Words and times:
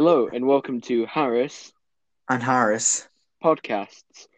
Hello 0.00 0.30
and 0.32 0.46
welcome 0.46 0.80
to 0.80 1.04
Harris 1.04 1.74
and 2.30 2.42
Harris. 2.42 3.06
podcasts. 3.44 4.28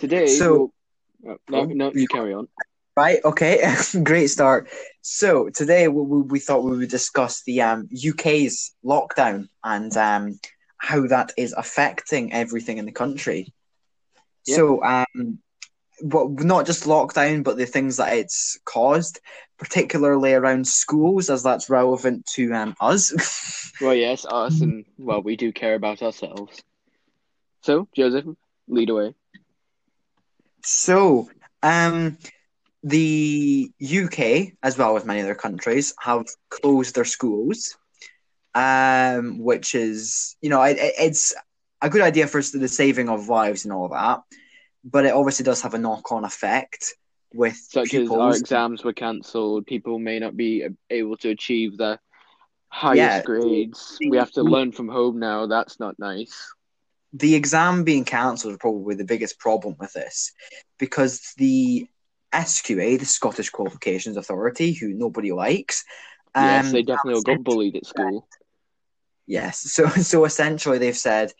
Today, 0.00 0.26
So- 0.26 0.72
we'll- 1.20 1.38
oh, 1.52 1.64
no, 1.64 1.64
no, 1.66 1.92
you 1.94 2.08
carry 2.08 2.34
on. 2.34 2.48
Right. 2.96 3.20
Okay. 3.24 3.62
Great 4.02 4.30
start. 4.30 4.68
So 5.00 5.48
today 5.48 5.86
we, 5.86 6.02
we, 6.02 6.22
we 6.22 6.38
thought 6.40 6.64
we 6.64 6.76
would 6.76 6.88
discuss 6.88 7.44
the 7.44 7.62
um, 7.62 7.88
UK's 7.94 8.74
lockdown 8.84 9.48
and 9.62 9.96
um, 9.96 10.40
how 10.78 11.06
that 11.06 11.30
is 11.36 11.52
affecting 11.52 12.32
everything 12.32 12.78
in 12.78 12.84
the 12.84 12.90
country. 12.90 13.54
Yeah. 14.44 14.56
So, 14.56 14.82
um, 14.82 15.38
well, 16.02 16.28
not 16.40 16.66
just 16.66 16.84
lockdown, 16.84 17.44
but 17.44 17.56
the 17.56 17.66
things 17.66 17.96
that 17.98 18.12
it's 18.16 18.58
caused, 18.64 19.20
particularly 19.58 20.34
around 20.34 20.66
schools, 20.66 21.30
as 21.30 21.42
that's 21.42 21.70
relevant 21.70 22.26
to 22.34 22.52
um, 22.52 22.74
us. 22.80 23.12
Well, 23.80 23.94
yes, 23.94 24.24
us, 24.28 24.60
and 24.60 24.84
well, 24.98 25.22
we 25.22 25.36
do 25.36 25.52
care 25.52 25.74
about 25.74 26.02
ourselves. 26.02 26.62
So, 27.62 27.88
Joseph, 27.96 28.26
lead 28.68 28.90
away. 28.90 29.14
So, 30.64 31.28
um, 31.62 32.18
the 32.82 33.70
UK, 33.80 34.52
as 34.62 34.78
well 34.78 34.96
as 34.96 35.04
many 35.04 35.22
other 35.22 35.34
countries, 35.34 35.94
have 36.00 36.26
closed 36.50 36.94
their 36.94 37.04
schools, 37.04 37.76
um, 38.54 39.38
which 39.38 39.74
is, 39.74 40.36
you 40.40 40.50
know, 40.50 40.62
it, 40.62 40.78
it- 40.78 40.94
it's 40.98 41.34
a 41.80 41.90
good 41.90 42.02
idea 42.02 42.26
for 42.26 42.40
the 42.42 42.68
saving 42.68 43.08
of 43.08 43.28
lives 43.28 43.64
and 43.64 43.72
all 43.72 43.88
that, 43.88 44.20
but 44.84 45.04
it 45.06 45.12
obviously 45.14 45.44
does 45.44 45.62
have 45.62 45.74
a 45.74 45.78
knock-on 45.78 46.24
effect 46.24 46.94
with 47.34 47.56
Such 47.56 47.94
as 47.94 48.10
our 48.10 48.36
exams 48.36 48.84
were 48.84 48.92
cancelled, 48.92 49.66
people 49.66 49.98
may 49.98 50.18
not 50.18 50.36
be 50.36 50.66
able 50.90 51.16
to 51.18 51.30
achieve 51.30 51.78
their 51.78 51.98
highest 52.68 52.98
Yeah. 52.98 53.22
grades. 53.22 53.98
We 54.08 54.16
have 54.18 54.32
to 54.32 54.42
learn 54.42 54.72
from 54.72 54.88
home 54.88 55.18
now. 55.18 55.46
That's 55.46 55.78
not 55.80 55.98
nice. 55.98 56.52
the 57.14 57.34
exam 57.34 57.84
being 57.84 58.04
cancelled 58.04 58.52
is 58.52 58.58
probably 58.58 58.94
the 58.94 59.04
biggest 59.04 59.38
problem 59.38 59.76
with 59.78 59.92
this 59.92 60.32
because 60.78 61.34
the 61.36 61.86
SQA, 62.32 62.98
the 62.98 63.04
Scottish 63.04 63.50
Qualifications 63.50 64.16
Authority, 64.16 64.72
who 64.72 64.88
nobody 64.94 65.30
likes, 65.32 65.84
yes, 66.34 66.66
um, 66.66 66.72
they 66.72 66.82
definitely 66.82 67.14
all 67.14 67.22
got 67.22 67.44
bullied 67.44 67.76
at 67.76 67.84
school. 67.86 68.26
Yes. 69.26 69.58
So 69.58 69.86
so 70.12 70.24
essentially 70.24 70.78
they've 70.78 70.96
said 70.96 71.32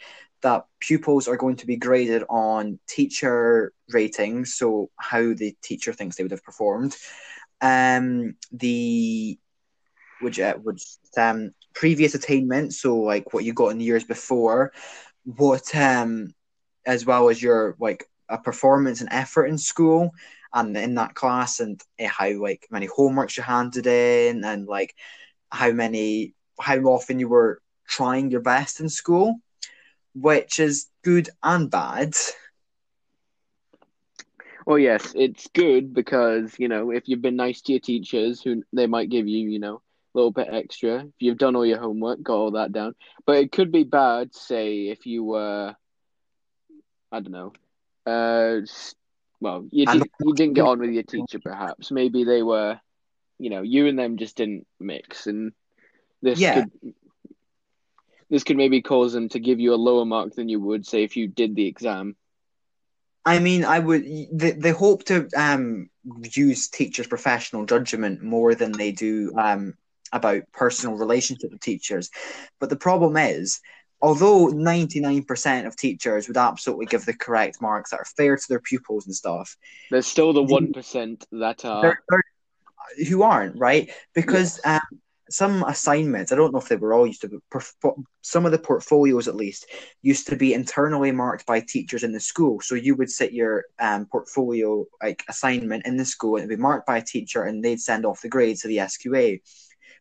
that 0.43 0.65
pupils 0.81 1.29
are 1.29 1.37
going 1.37 1.57
to 1.57 1.67
be 1.67 1.77
graded 1.77 2.25
on 2.29 2.79
teacher 2.89 3.73
ratings, 3.91 4.55
so 4.55 4.91
how 4.97 5.35
the 5.35 5.57
teacher 5.63 5.93
thinks 5.93 6.17
they 6.17 6.23
would 6.25 6.33
have 6.33 6.45
performed. 6.45 6.97
Um 7.61 8.35
the 8.53 9.39
which 10.21 10.39
uh, 10.39 10.55
um 11.17 11.53
previous 11.75 12.15
attainment, 12.15 12.75
so 12.75 12.99
like 12.99 13.33
what 13.33 13.45
you 13.45 13.53
got 13.53 13.69
in 13.69 13.79
the 13.79 13.85
years 13.85 14.05
before, 14.05 14.73
what 15.25 15.75
um 15.75 16.35
as 16.87 17.07
well 17.07 17.29
as 17.29 17.43
your 17.43 17.77
like 17.79 18.05
a 18.29 18.39
performance 18.39 19.01
and 19.01 19.13
effort 19.13 19.47
in 19.47 19.59
school 19.59 20.11
and 20.55 20.77
in 20.77 20.95
that 20.95 21.15
class 21.15 21.61
and 21.61 21.81
uh, 22.01 22.07
how 22.09 22.31
like 22.41 22.67
many 22.71 22.89
homeworks 22.89 23.37
you 23.37 23.43
handed 23.43 23.87
in 23.87 24.45
and 24.45 24.67
like 24.67 24.95
how 25.51 25.71
many 25.71 26.35
how 26.61 26.77
often 26.79 27.19
you 27.19 27.29
were 27.29 27.61
trying 27.87 28.31
your 28.31 28.41
best 28.41 28.81
in 28.81 28.89
school, 28.89 29.37
which 30.15 30.61
is 30.61 30.87
good 31.03 31.29
and 31.43 31.71
bad. 31.71 32.15
Well, 34.67 34.79
yes, 34.79 35.13
it's 35.17 35.49
good 35.49 35.93
because, 35.93 36.55
you 36.59 36.69
know, 36.69 36.91
if 36.91 37.09
you've 37.09 37.23
been 37.23 37.37
nice 37.37 37.63
to 37.63 37.73
your 37.73 37.81
teachers, 37.81 38.41
who 38.41 38.63
they 38.73 38.87
might 38.87 39.11
give 39.11 39.27
you, 39.27 39.49
you 39.49 39.59
know, 39.59 39.77
a 40.15 40.19
little 40.19 40.31
bit 40.31 40.49
extra. 40.53 41.01
If 41.01 41.15
you've 41.19 41.39
done 41.39 41.57
all 41.57 41.67
your 41.67 41.81
homework, 41.81 42.23
got 42.23 42.35
all 42.37 42.51
that 42.53 42.71
down. 42.73 42.95
But 43.27 43.39
it 43.39 43.51
could 43.51 43.73
be 43.73 43.83
bad, 43.83 44.35
say, 44.35 44.89
if 44.89 45.05
you 45.07 45.25
were, 45.25 45.75
I 47.11 47.21
don't 47.21 47.33
know, 47.33 47.53
uh, 48.07 48.61
well, 49.41 49.67
you, 49.73 49.87
And- 49.89 50.03
di- 50.03 50.11
you 50.21 50.35
didn't 50.35 50.55
get 50.55 50.65
on 50.65 50.79
with 50.79 50.91
your 50.91 51.03
teacher, 51.03 51.41
perhaps. 51.41 51.91
Maybe 51.91 52.23
they 52.23 52.43
were, 52.45 52.79
you 53.41 53.51
know, 53.51 53.63
you 53.63 53.89
and 53.89 53.99
them 53.99 54.17
just 54.17 54.37
didn't 54.37 54.67
mix, 54.79 55.27
and 55.27 55.53
this 56.21 56.39
Yeah. 56.39 56.63
could. 56.83 56.95
This 58.33 58.45
could 58.45 58.57
maybe 58.57 58.81
cause 58.81 59.13
them 59.13 59.29
to 59.29 59.39
give 59.39 59.61
you 59.61 59.75
a 59.75 59.77
lower 59.77 60.07
mark 60.07 60.35
than 60.35 60.49
you 60.49 60.59
would, 60.59 60.87
say, 60.87 61.05
if 61.05 61.19
you 61.19 61.29
did 61.29 61.55
the 61.55 61.67
exam. 61.67 62.17
I 63.27 63.41
mean, 63.41 63.63
I 63.67 63.79
would 63.79 64.05
they, 64.33 64.53
they 64.53 64.71
hope 64.71 65.05
to 65.05 65.29
um 65.37 65.91
use 66.35 66.71
teachers' 66.71 67.07
professional 67.07 67.67
judgment 67.67 68.23
more 68.23 68.55
than 68.55 68.73
they 68.73 68.91
do 68.91 69.35
um 69.37 69.75
about 70.15 70.45
personal 70.51 70.97
relationship 70.97 71.51
with 71.53 71.61
teachers. 71.61 72.09
But 72.59 72.71
the 72.71 72.77
problem 72.77 73.19
is, 73.19 73.61
although 74.01 74.47
ninety 74.47 75.01
nine 75.01 75.25
percent 75.25 75.67
of 75.67 75.77
teachers 75.77 76.27
would 76.27 76.39
absolutely 76.39 76.87
give 76.87 77.05
the 77.05 77.13
correct 77.13 77.61
marks 77.61 77.91
that 77.91 78.01
are 78.01 78.07
fair 78.17 78.39
to 78.39 78.49
their 78.49 78.61
pupils 78.61 79.05
and 79.05 79.15
stuff, 79.15 79.59
There's 79.91 80.07
still 80.07 80.33
the 80.33 80.43
The- 80.43 80.55
one 80.55 80.73
percent 80.73 81.27
that 81.33 81.67
are 81.67 81.83
they're, 81.83 82.03
they're, 82.09 83.07
who 83.09 83.23
aren't 83.23 83.59
right 83.59 83.91
because 84.15 84.59
um, 84.65 84.81
some 85.33 85.65
assignments 85.65 86.31
I 86.31 86.37
don't 86.37 86.53
know 86.53 86.59
if 86.59 86.69
they 86.69 86.77
were 86.77 86.95
all 86.95 87.07
used 87.07 87.23
to 87.23 87.43
but 87.51 87.95
some 88.21 88.47
of 88.47 88.53
the 88.53 88.59
portfolios 88.59 89.29
at 89.29 89.35
least 89.35 89.67
used 90.03 90.27
to 90.29 90.37
be 90.37 90.55
internally 90.55 91.13
marked 91.13 91.47
by 91.47 91.61
teachers 91.61 92.05
in 92.05 92.13
the 92.13 92.21
school. 92.21 92.61
So 92.61 92.75
you 92.75 92.95
would 92.97 93.11
sit 93.11 93.33
your 93.33 93.65
um, 93.79 94.07
portfolio 94.07 94.85
like 95.03 95.25
assignment 95.29 95.87
in 95.87 95.97
the 95.97 96.05
school 96.05 96.37
and 96.37 96.45
it'd 96.45 96.57
be 96.57 96.61
marked 96.63 96.87
by 96.87 96.99
a 96.99 97.03
teacher 97.03 97.45
and 97.45 97.65
they'd 97.65 97.81
send 97.81 98.05
off 98.05 98.23
the 98.23 98.29
grades 98.29 98.63
to 98.63 98.69
the 98.69 98.79
SQA 98.79 99.41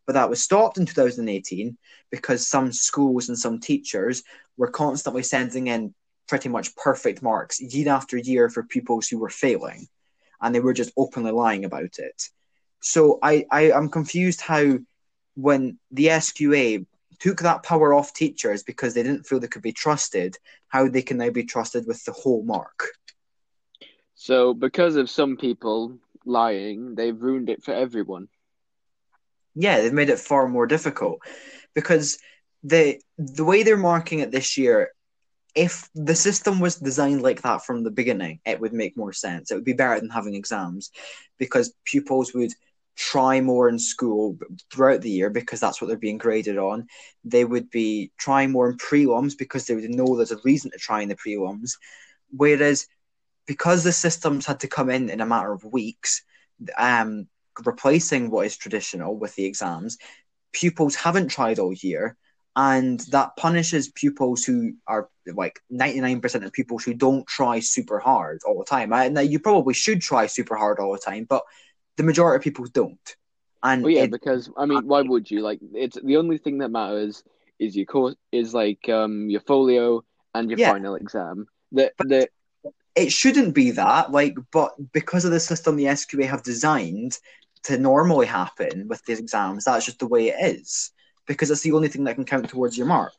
but 0.05 0.13
that 0.13 0.29
was 0.29 0.43
stopped 0.43 0.77
in 0.77 0.85
2018 0.85 1.77
because 2.09 2.47
some 2.47 2.71
schools 2.71 3.29
and 3.29 3.37
some 3.37 3.59
teachers 3.59 4.23
were 4.57 4.69
constantly 4.69 5.23
sending 5.23 5.67
in 5.67 5.93
pretty 6.27 6.49
much 6.49 6.75
perfect 6.75 7.21
marks 7.21 7.61
year 7.61 7.89
after 7.89 8.17
year 8.17 8.49
for 8.49 8.63
pupils 8.63 9.07
who 9.07 9.19
were 9.19 9.29
failing 9.29 9.87
and 10.41 10.53
they 10.53 10.59
were 10.59 10.73
just 10.73 10.91
openly 10.97 11.31
lying 11.31 11.65
about 11.65 11.99
it. 11.99 12.23
So 12.81 13.19
I, 13.21 13.45
I 13.51 13.71
I'm 13.71 13.89
confused 13.89 14.41
how 14.41 14.79
when 15.41 15.79
the 15.91 16.07
SQA 16.07 16.85
took 17.19 17.39
that 17.41 17.63
power 17.63 17.93
off 17.93 18.13
teachers 18.13 18.63
because 18.63 18.93
they 18.93 19.03
didn't 19.03 19.25
feel 19.25 19.39
they 19.39 19.47
could 19.47 19.61
be 19.61 19.71
trusted, 19.71 20.37
how 20.69 20.87
they 20.87 21.01
can 21.01 21.17
now 21.17 21.29
be 21.29 21.43
trusted 21.43 21.85
with 21.87 22.03
the 22.05 22.11
whole 22.11 22.43
mark. 22.43 22.89
so 24.15 24.53
because 24.53 24.95
of 24.95 25.09
some 25.09 25.37
people 25.37 25.97
lying, 26.25 26.95
they've 26.95 27.21
ruined 27.21 27.49
it 27.49 27.63
for 27.63 27.73
everyone. 27.73 28.27
Yeah, 29.55 29.81
they've 29.81 29.93
made 29.93 30.09
it 30.09 30.19
far 30.19 30.47
more 30.47 30.65
difficult 30.65 31.19
because 31.73 32.17
the 32.63 32.99
the 33.17 33.43
way 33.43 33.63
they're 33.63 33.77
marking 33.77 34.19
it 34.19 34.31
this 34.31 34.57
year, 34.57 34.91
if 35.55 35.89
the 35.93 36.15
system 36.15 36.59
was 36.59 36.75
designed 36.75 37.21
like 37.21 37.41
that 37.41 37.65
from 37.65 37.83
the 37.83 37.91
beginning, 37.91 38.39
it 38.45 38.59
would 38.59 38.73
make 38.73 38.95
more 38.95 39.13
sense. 39.13 39.51
It 39.51 39.55
would 39.55 39.65
be 39.65 39.73
better 39.73 39.99
than 39.99 40.09
having 40.09 40.35
exams 40.35 40.91
because 41.37 41.73
pupils 41.85 42.33
would 42.33 42.53
try 42.95 43.41
more 43.41 43.69
in 43.69 43.79
school 43.79 44.37
throughout 44.71 45.01
the 45.01 45.09
year 45.09 45.29
because 45.29 45.59
that's 45.59 45.81
what 45.81 45.87
they're 45.87 45.97
being 45.97 46.17
graded 46.17 46.57
on. 46.57 46.87
They 47.23 47.45
would 47.45 47.69
be 47.69 48.11
trying 48.17 48.51
more 48.51 48.69
in 48.69 48.77
prelims 48.77 49.37
because 49.37 49.65
they 49.65 49.75
would 49.75 49.89
know 49.89 50.15
there's 50.15 50.31
a 50.31 50.39
reason 50.43 50.71
to 50.71 50.77
try 50.77 51.01
in 51.01 51.09
the 51.09 51.15
prelims. 51.15 51.71
Whereas 52.29 52.87
because 53.47 53.83
the 53.83 53.91
systems 53.91 54.45
had 54.45 54.59
to 54.61 54.67
come 54.67 54.89
in 54.89 55.09
in 55.09 55.21
a 55.21 55.25
matter 55.25 55.51
of 55.51 55.63
weeks, 55.63 56.23
um, 56.77 57.27
replacing 57.65 58.29
what 58.29 58.45
is 58.45 58.57
traditional 58.57 59.17
with 59.17 59.35
the 59.35 59.45
exams, 59.45 59.97
pupils 60.53 60.95
haven't 60.95 61.29
tried 61.29 61.59
all 61.59 61.73
year. 61.73 62.17
And 62.53 62.99
that 63.11 63.37
punishes 63.37 63.89
pupils 63.89 64.43
who 64.43 64.73
are 64.85 65.09
like 65.25 65.61
99% 65.71 66.45
of 66.45 66.51
pupils 66.51 66.83
who 66.83 66.93
don't 66.93 67.25
try 67.25 67.61
super 67.61 67.97
hard 67.97 68.41
all 68.45 68.59
the 68.59 68.65
time. 68.65 68.91
I, 68.91 69.07
now, 69.07 69.21
you 69.21 69.39
probably 69.39 69.73
should 69.73 70.01
try 70.01 70.27
super 70.27 70.57
hard 70.57 70.77
all 70.77 70.91
the 70.91 70.99
time, 70.99 71.25
but 71.29 71.43
the 72.01 72.07
majority 72.07 72.37
of 72.37 72.43
people 72.43 72.65
don't. 72.73 73.15
And 73.63 73.83
Well, 73.83 73.91
yeah, 73.91 74.05
it- 74.05 74.11
because 74.11 74.49
I 74.57 74.65
mean, 74.65 74.87
why 74.87 75.01
would 75.01 75.29
you? 75.29 75.41
Like, 75.41 75.59
it's 75.73 75.97
the 76.01 76.17
only 76.17 76.37
thing 76.37 76.59
that 76.59 76.69
matters 76.69 77.23
is 77.59 77.75
your 77.75 77.85
course 77.85 78.15
is 78.31 78.53
like 78.53 78.89
um 78.89 79.29
your 79.29 79.41
folio 79.41 80.03
and 80.33 80.49
your 80.49 80.57
Yeah. 80.59 80.71
final 80.71 80.95
exam. 80.95 81.47
The 81.71 81.91
the 81.99 82.27
it 82.95 83.11
shouldn't 83.11 83.55
be 83.55 83.71
that 83.71 84.11
like 84.11 84.35
but 84.51 84.71
because 84.91 85.25
of 85.25 85.31
the 85.31 85.39
system 85.39 85.75
the 85.75 85.85
sqa 85.85 86.25
have 86.25 86.43
designed 86.43 87.17
to 87.63 87.77
normally 87.77 88.25
happen 88.25 88.87
with 88.87 89.03
these 89.05 89.19
exams 89.19 89.63
that's 89.65 89.85
just 89.85 89.99
the 89.99 90.07
way 90.07 90.29
it 90.29 90.55
is 90.57 90.91
because 91.27 91.49
it's 91.51 91.61
the 91.61 91.71
only 91.71 91.87
thing 91.87 92.03
that 92.05 92.15
can 92.15 92.25
count 92.25 92.49
towards 92.49 92.77
your 92.77 92.87
mark 92.87 93.17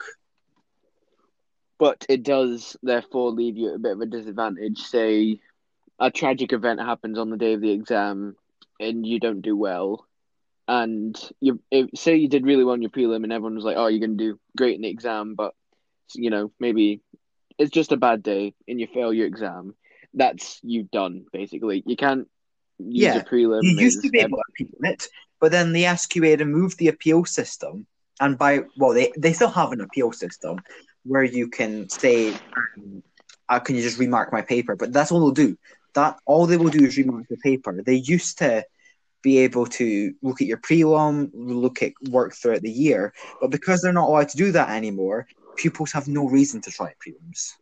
but 1.79 2.05
it 2.09 2.23
does 2.23 2.77
therefore 2.83 3.31
leave 3.31 3.57
you 3.57 3.71
at 3.71 3.77
a 3.77 3.79
bit 3.79 3.93
of 3.93 4.01
a 4.01 4.07
disadvantage. 4.07 4.79
Say 4.79 5.41
a 5.99 6.11
tragic 6.11 6.53
event 6.53 6.81
happens 6.81 7.19
on 7.19 7.31
the 7.31 7.37
day 7.37 7.55
of 7.55 7.61
the 7.61 7.71
exam 7.71 8.37
and 8.81 9.07
you 9.07 9.21
don't 9.21 9.41
do 9.43 9.57
well, 9.57 10.07
and 10.69 11.19
you 11.41 11.61
if, 11.71 11.89
say 11.95 12.17
you 12.17 12.29
did 12.29 12.45
really 12.47 12.65
well 12.65 12.75
in 12.75 12.83
your 12.83 12.91
prelim 12.91 13.25
and 13.25 13.33
everyone 13.33 13.55
was 13.55 13.65
like, 13.65 13.77
"Oh, 13.77 13.87
you're 13.89 14.07
going 14.07 14.17
to 14.19 14.25
do 14.33 14.41
great 14.57 14.77
in 14.77 14.83
the 14.83 14.89
exam," 14.89 15.35
but 15.35 15.55
you 16.15 16.31
know 16.31 16.51
maybe 16.61 17.01
it's 17.59 17.71
just 17.71 17.93
a 17.93 17.97
bad 17.97 18.23
day 18.23 18.55
and 18.69 18.81
you 18.81 18.87
fail 18.87 19.13
your 19.13 19.27
exam. 19.27 19.75
That's 20.15 20.61
you 20.63 20.85
done 20.85 21.25
basically. 21.33 21.83
You 21.87 21.97
can't 21.97 22.29
use 22.79 23.15
Yeah, 23.15 23.15
your 23.15 23.23
prelim. 23.23 23.63
you 23.63 23.77
used 23.79 24.03
to 24.03 24.11
be 24.11 24.21
able 24.21 24.39
to 24.39 24.43
appeal 24.49 24.79
it 24.83 25.07
but 25.41 25.51
then 25.53 25.73
the 25.73 25.85
sqa 25.85 26.39
removed 26.39 26.79
the 26.79 26.89
appeal 26.89 27.25
system 27.25 27.87
and 28.21 28.39
by 28.39 28.61
well, 28.77 28.93
they 28.95 29.13
they 29.19 29.33
still 29.33 29.51
have 29.51 29.73
an 29.73 29.81
appeal 29.81 30.13
system 30.13 30.59
where 31.05 31.25
you 31.25 31.49
can 31.49 31.89
say, 31.89 32.29
um, 32.57 33.03
uh, 33.49 33.59
"Can 33.59 33.75
you 33.77 33.83
just 33.83 33.99
remark 33.99 34.33
my 34.33 34.43
paper?" 34.43 34.77
But 34.77 34.93
that's 34.93 35.11
all 35.11 35.21
they'll 35.21 35.47
do. 35.49 35.57
That 35.95 36.19
all 36.27 36.47
they 36.47 36.57
will 36.57 36.71
do 36.71 36.85
is 36.85 36.97
remark 36.97 37.27
the 37.29 37.37
paper. 37.37 37.83
They 37.83 37.97
used 37.97 38.39
to 38.39 38.65
be 39.23 39.39
able 39.39 39.67
to 39.67 40.15
look 40.23 40.41
at 40.41 40.49
your 40.49 40.59
prelim, 40.59 41.31
look 41.35 41.83
at 41.83 41.93
work 42.11 42.35
throughout 42.35 42.63
the 42.63 42.71
year, 42.71 43.13
but 43.41 43.51
because 43.51 43.81
they're 43.81 43.93
not 43.93 44.09
allowed 44.09 44.29
to 44.31 44.37
do 44.37 44.53
that 44.53 44.71
anymore, 44.71 45.27
pupils 45.57 45.93
have 45.93 46.09
no 46.09 46.29
reason 46.29 46.61
to 46.63 46.71
try 46.71 46.93
prelims. 47.05 47.53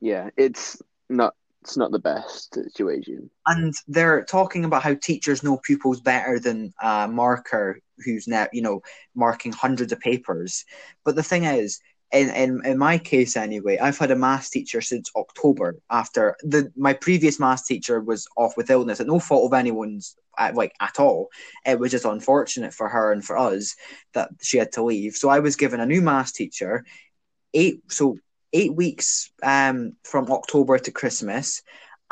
Yeah, 0.00 0.30
it's 0.36 0.82
not 1.08 1.34
it's 1.62 1.78
not 1.78 1.92
the 1.92 1.98
best 1.98 2.54
situation. 2.54 3.30
And 3.46 3.72
they're 3.88 4.22
talking 4.24 4.66
about 4.66 4.82
how 4.82 4.94
teachers 4.94 5.42
know 5.42 5.58
pupils 5.64 6.00
better 6.00 6.38
than 6.38 6.74
a 6.82 7.08
marker 7.08 7.80
who's 8.04 8.28
now, 8.28 8.48
you 8.52 8.60
know, 8.60 8.82
marking 9.14 9.50
hundreds 9.50 9.90
of 9.90 10.00
papers. 10.00 10.66
But 11.06 11.16
the 11.16 11.22
thing 11.22 11.44
is, 11.44 11.80
in, 12.14 12.30
in, 12.30 12.64
in 12.64 12.78
my 12.78 12.96
case 12.96 13.36
anyway, 13.36 13.76
I've 13.78 13.98
had 13.98 14.12
a 14.12 14.16
maths 14.16 14.48
teacher 14.48 14.80
since 14.80 15.10
October 15.16 15.76
after 15.90 16.36
the 16.42 16.72
my 16.76 16.92
previous 16.92 17.40
maths 17.40 17.66
teacher 17.66 18.00
was 18.00 18.28
off 18.36 18.56
with 18.56 18.70
illness 18.70 19.00
at 19.00 19.08
no 19.08 19.18
fault 19.18 19.52
of 19.52 19.58
anyone's 19.58 20.16
like 20.54 20.72
at 20.80 21.00
all. 21.00 21.28
It 21.66 21.78
was 21.78 21.90
just 21.90 22.04
unfortunate 22.04 22.72
for 22.72 22.88
her 22.88 23.12
and 23.12 23.24
for 23.24 23.36
us 23.36 23.74
that 24.12 24.30
she 24.40 24.58
had 24.58 24.72
to 24.72 24.84
leave. 24.84 25.14
So 25.14 25.28
I 25.28 25.40
was 25.40 25.56
given 25.56 25.80
a 25.80 25.86
new 25.86 26.00
maths 26.00 26.32
teacher 26.32 26.84
eight 27.52 27.80
so 27.88 28.16
eight 28.52 28.74
weeks 28.74 29.30
um 29.42 29.96
from 30.04 30.30
October 30.30 30.78
to 30.78 30.90
Christmas 30.92 31.62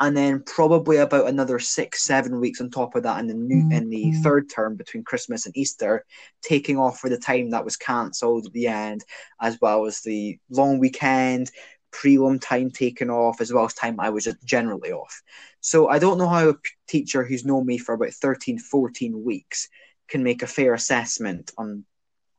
and 0.03 0.15
then 0.17 0.43
probably 0.45 0.97
about 0.97 1.27
another 1.29 1.59
six, 1.59 2.03
seven 2.03 2.39
weeks 2.39 2.61
on 2.61 2.69
top 2.69 2.95
of 2.95 3.03
that 3.03 3.19
in 3.19 3.27
the 3.27 3.33
new 3.33 3.63
in 3.71 3.89
the 3.89 4.11
Mm-hmm. 4.11 4.23
third 4.23 4.49
term 4.49 4.75
between 4.75 5.03
Christmas 5.03 5.45
and 5.45 5.57
Easter, 5.57 6.05
taking 6.43 6.77
off 6.77 6.99
for 6.99 7.09
the 7.09 7.17
time 7.17 7.51
that 7.51 7.65
was 7.65 7.77
cancelled 7.77 8.47
at 8.47 8.53
the 8.53 8.67
end, 8.67 9.03
as 9.41 9.59
well 9.61 9.85
as 9.85 10.01
the 10.01 10.39
long 10.49 10.79
weekend, 10.79 11.51
prelim 11.91 12.39
time 12.41 12.71
taken 12.71 13.09
off, 13.09 13.41
as 13.41 13.53
well 13.53 13.65
as 13.65 13.73
time 13.73 13.99
I 13.99 14.09
was 14.11 14.25
just 14.25 14.43
generally 14.43 14.91
off. 14.91 15.21
So 15.61 15.89
I 15.89 15.99
don't 15.99 16.17
know 16.17 16.29
how 16.29 16.49
a 16.49 16.53
p- 16.55 16.69
teacher 16.87 17.23
who's 17.23 17.45
known 17.45 17.65
me 17.65 17.77
for 17.77 17.93
about 17.95 18.13
13, 18.13 18.59
14 18.59 19.23
weeks 19.23 19.69
can 20.09 20.23
make 20.23 20.43
a 20.43 20.47
fair 20.47 20.73
assessment 20.73 21.51
on 21.57 21.85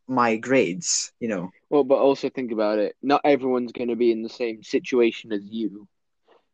my 0.08 0.36
grades, 0.36 1.12
you 1.20 1.28
know. 1.28 1.52
Well, 1.70 1.84
but 1.84 1.98
also 1.98 2.30
think 2.30 2.52
about 2.52 2.78
it. 2.78 2.96
Not 3.02 3.20
everyone's 3.24 3.72
going 3.72 3.88
to 3.88 3.96
be 3.96 4.10
in 4.12 4.22
the 4.22 4.28
same 4.28 4.62
situation 4.62 5.32
as 5.32 5.44
you. 5.44 5.88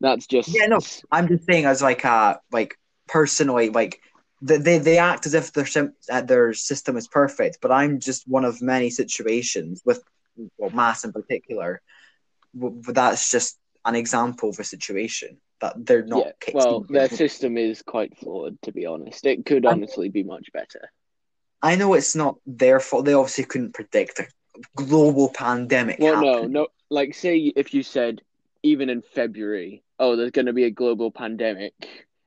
That's 0.00 0.26
just 0.26 0.54
Yeah, 0.54 0.66
no. 0.66 0.80
I'm 1.10 1.28
just 1.28 1.44
saying 1.44 1.66
as 1.66 1.82
like 1.82 2.04
uh 2.04 2.36
like 2.50 2.76
personally 3.08 3.70
like 3.70 4.00
they 4.42 4.78
they, 4.78 4.98
act 4.98 5.26
as 5.26 5.34
if 5.34 5.52
their 5.52 5.66
sim- 5.66 5.94
uh, 6.08 6.22
their 6.22 6.54
system 6.54 6.96
is 6.96 7.06
perfect, 7.06 7.58
but 7.60 7.70
I'm 7.70 8.00
just 8.00 8.26
one 8.26 8.46
of 8.46 8.62
many 8.62 8.88
situations 8.88 9.82
with 9.84 10.02
well 10.56 10.70
mass 10.70 11.04
in 11.04 11.12
particular. 11.12 11.82
That's 12.54 13.30
just 13.30 13.58
an 13.84 13.94
example 13.94 14.48
of 14.48 14.58
a 14.58 14.64
situation 14.64 15.38
that 15.60 15.74
they're 15.76 16.04
not. 16.04 16.26
Yeah, 16.26 16.32
kicked 16.40 16.56
well, 16.56 16.86
their 16.88 17.08
system 17.08 17.58
is 17.58 17.82
quite 17.82 18.16
flawed, 18.16 18.60
to 18.62 18.72
be 18.72 18.86
honest. 18.86 19.26
It 19.26 19.44
could 19.44 19.66
honestly 19.66 20.08
be 20.08 20.22
much 20.22 20.50
better. 20.52 20.90
I 21.62 21.76
know 21.76 21.92
it's 21.94 22.16
not 22.16 22.36
their 22.46 22.80
fault. 22.80 23.04
They 23.04 23.12
obviously 23.12 23.44
couldn't 23.44 23.74
predict 23.74 24.20
a 24.20 24.26
global 24.74 25.28
pandemic. 25.28 25.98
Well, 26.00 26.22
no, 26.22 26.46
no. 26.46 26.68
Like, 26.88 27.14
say 27.14 27.52
if 27.54 27.74
you 27.74 27.82
said 27.82 28.22
even 28.62 28.88
in 28.90 29.02
February, 29.02 29.82
oh, 29.98 30.16
there's 30.16 30.30
going 30.30 30.46
to 30.46 30.52
be 30.52 30.64
a 30.64 30.70
global 30.70 31.10
pandemic, 31.10 31.74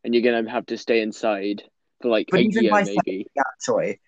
and 0.03 0.13
you're 0.13 0.23
going 0.23 0.45
to 0.45 0.51
have 0.51 0.65
to 0.67 0.77
stay 0.77 1.01
inside 1.01 1.63
for 2.01 2.09
like 2.09 2.27
But 2.29 2.41
a 2.41 2.49
year, 2.49 2.71
maybe. 2.71 3.27
actually. 3.37 3.99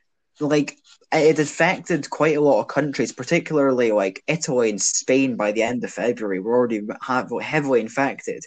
Like 0.42 0.78
it 1.14 1.40
affected 1.40 2.10
quite 2.10 2.36
a 2.36 2.42
lot 2.42 2.60
of 2.60 2.68
countries, 2.68 3.14
particularly 3.14 3.94
like 3.94 4.22
Italy 4.28 4.70
and 4.70 4.82
Spain. 4.82 5.38
By 5.38 5.54
the 5.54 5.64
end 5.64 5.82
of 5.86 5.92
February, 5.92 6.42
were 6.42 6.58
already 6.58 6.82
heavily 7.42 7.80
infected. 7.80 8.44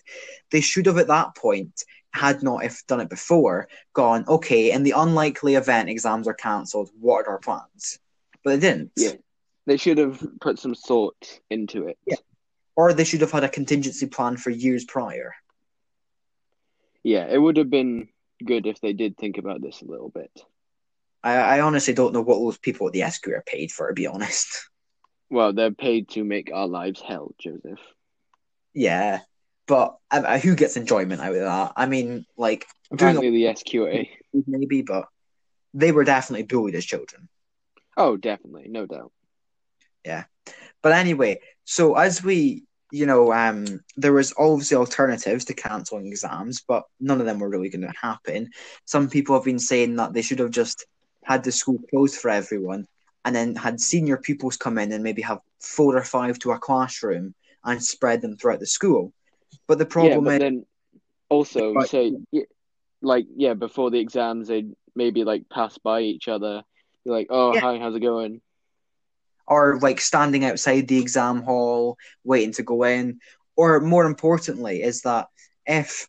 They 0.51 0.61
should 0.61 0.85
have, 0.85 0.99
at 0.99 1.07
that 1.07 1.35
point, 1.35 1.83
had 2.13 2.43
not 2.43 2.65
if 2.65 2.87
done 2.87 3.01
it 3.01 3.09
before, 3.09 3.69
gone 3.95 4.27
okay. 4.29 4.71
In 4.73 4.83
the 4.83 4.93
unlikely 4.97 5.55
event 5.55 5.89
exams 5.89 6.29
are 6.29 6.35
cancelled, 6.35 6.91
what 7.01 7.27
are 7.27 7.33
our 7.33 7.39
plans? 7.39 7.99
But 8.45 8.61
they 8.61 8.69
didn't. 8.69 8.93
Yeah. 8.97 9.13
They 9.67 9.77
should 9.79 9.99
have 9.99 10.23
put 10.41 10.59
some 10.59 10.75
thought 10.75 11.41
into 11.51 11.89
it. 11.89 11.99
Yeah. 12.07 12.17
Or 12.79 12.93
they 12.93 13.03
should 13.03 13.23
have 13.23 13.33
had 13.33 13.43
a 13.43 13.49
contingency 13.49 14.07
plan 14.07 14.37
for 14.37 14.51
years 14.51 14.85
prior. 14.85 15.35
Yeah, 17.03 17.27
it 17.29 17.37
would 17.37 17.57
have 17.57 17.71
been 17.71 18.09
good 18.45 18.67
if 18.67 18.81
they 18.81 18.93
did 18.93 19.17
think 19.17 19.37
about 19.37 19.61
this 19.61 19.83
a 19.83 19.85
little 19.85 20.11
bit. 20.11 20.31
I, 21.25 21.35
I 21.35 21.61
honestly 21.61 21.93
don't 21.93 22.13
know 22.13 22.23
what 22.23 22.39
those 22.39 22.57
people 22.57 22.87
at 22.87 22.93
the 22.93 23.01
SQA 23.01 23.39
are 23.39 23.45
paid 23.45 23.73
for, 23.73 23.89
to 23.89 23.95
be 23.95 24.07
honest. 24.07 24.47
Well, 25.31 25.53
they're 25.53 25.73
paid 25.73 26.09
to 26.11 26.25
make 26.25 26.51
our 26.55 26.67
lives 26.67 27.03
hell, 27.07 27.35
Joseph. 27.39 27.81
Yeah, 28.73 29.21
but 29.67 29.99
uh, 30.11 30.39
who 30.39 30.55
gets 30.57 30.79
enjoyment 30.79 31.21
out 31.21 31.35
of 31.35 31.41
that? 31.41 31.73
I 31.77 31.85
mean, 31.85 32.25
like 32.39 32.65
doing 32.89 33.17
Apparently, 33.17 33.31
the 33.31 33.53
SQA. 33.53 34.09
maybe, 34.47 34.81
but 34.81 35.05
they 35.75 35.93
were 35.93 36.05
definitely 36.05 36.45
bullied 36.45 36.77
as 36.77 36.87
children. 36.87 37.29
Oh, 37.95 38.17
definitely, 38.17 38.69
no 38.69 38.87
doubt. 38.87 39.13
Yeah, 40.03 40.25
but 40.81 40.93
anyway, 40.93 41.41
so 41.65 41.95
as 41.95 42.25
we, 42.25 42.65
you 42.91 43.07
know, 43.07 43.33
um, 43.33 43.81
there 43.97 44.13
was 44.13 44.33
obviously 44.39 44.77
alternatives 44.77 45.45
to 45.47 45.55
cancelling 45.55 46.07
exams, 46.07 46.63
but 46.67 46.85
none 47.01 47.21
of 47.21 47.27
them 47.27 47.39
were 47.39 47.49
really 47.49 47.69
going 47.69 47.83
to 47.83 47.93
happen. 48.01 48.51
Some 48.87 49.11
people 49.11 49.35
have 49.35 49.45
been 49.45 49.59
saying 49.59 49.97
that 49.97 50.13
they 50.13 50.23
should 50.23 50.39
have 50.39 50.51
just 50.51 50.87
had 51.25 51.45
the 51.45 51.53
school 51.53 51.79
closed 51.91 52.17
for 52.17 52.31
everyone, 52.31 52.87
and 53.25 53.35
then 53.37 53.55
had 53.55 53.81
senior 53.81 54.17
pupils 54.17 54.57
come 54.57 54.79
in 54.79 54.93
and 54.93 55.05
maybe 55.05 55.23
have 55.23 55.41
four 55.61 55.97
or 55.97 56.05
five 56.05 56.39
to 56.41 56.53
a 56.53 56.59
classroom 56.59 57.35
and 57.65 57.83
spread 57.83 58.23
them 58.23 58.37
throughout 58.37 58.61
the 58.61 58.67
school. 58.67 59.13
But 59.67 59.79
the 59.79 59.87
yeah, 59.97 60.17
problem 60.17 60.19
but 60.19 60.37
is, 60.37 60.39
then 60.39 60.65
also 61.31 61.79
say, 61.81 62.13
like, 63.03 63.27
yeah, 63.37 63.55
before 63.55 63.91
the 63.91 63.99
exams, 64.01 64.49
they'd 64.49 64.73
maybe 64.95 65.25
like 65.25 65.49
pass 65.49 65.79
by 65.79 66.01
each 66.03 66.29
other, 66.29 66.63
be 67.05 67.11
like, 67.11 67.29
"Oh, 67.31 67.55
Yeah. 67.55 67.61
hi, 67.61 67.79
how's 67.79 67.95
it 67.97 68.01
going?" 68.01 68.41
Or 69.49 69.79
like 69.81 70.01
standing 70.01 70.45
outside 70.45 70.87
the 70.87 70.99
exam 70.99 71.43
hall 71.43 71.97
waiting 72.25 72.53
to 72.53 72.63
go 72.63 72.85
in. 72.85 73.19
Or 73.57 73.81
more 73.81 74.05
importantly 74.05 74.83
is 74.83 75.03
that 75.03 75.27
if 75.67 76.07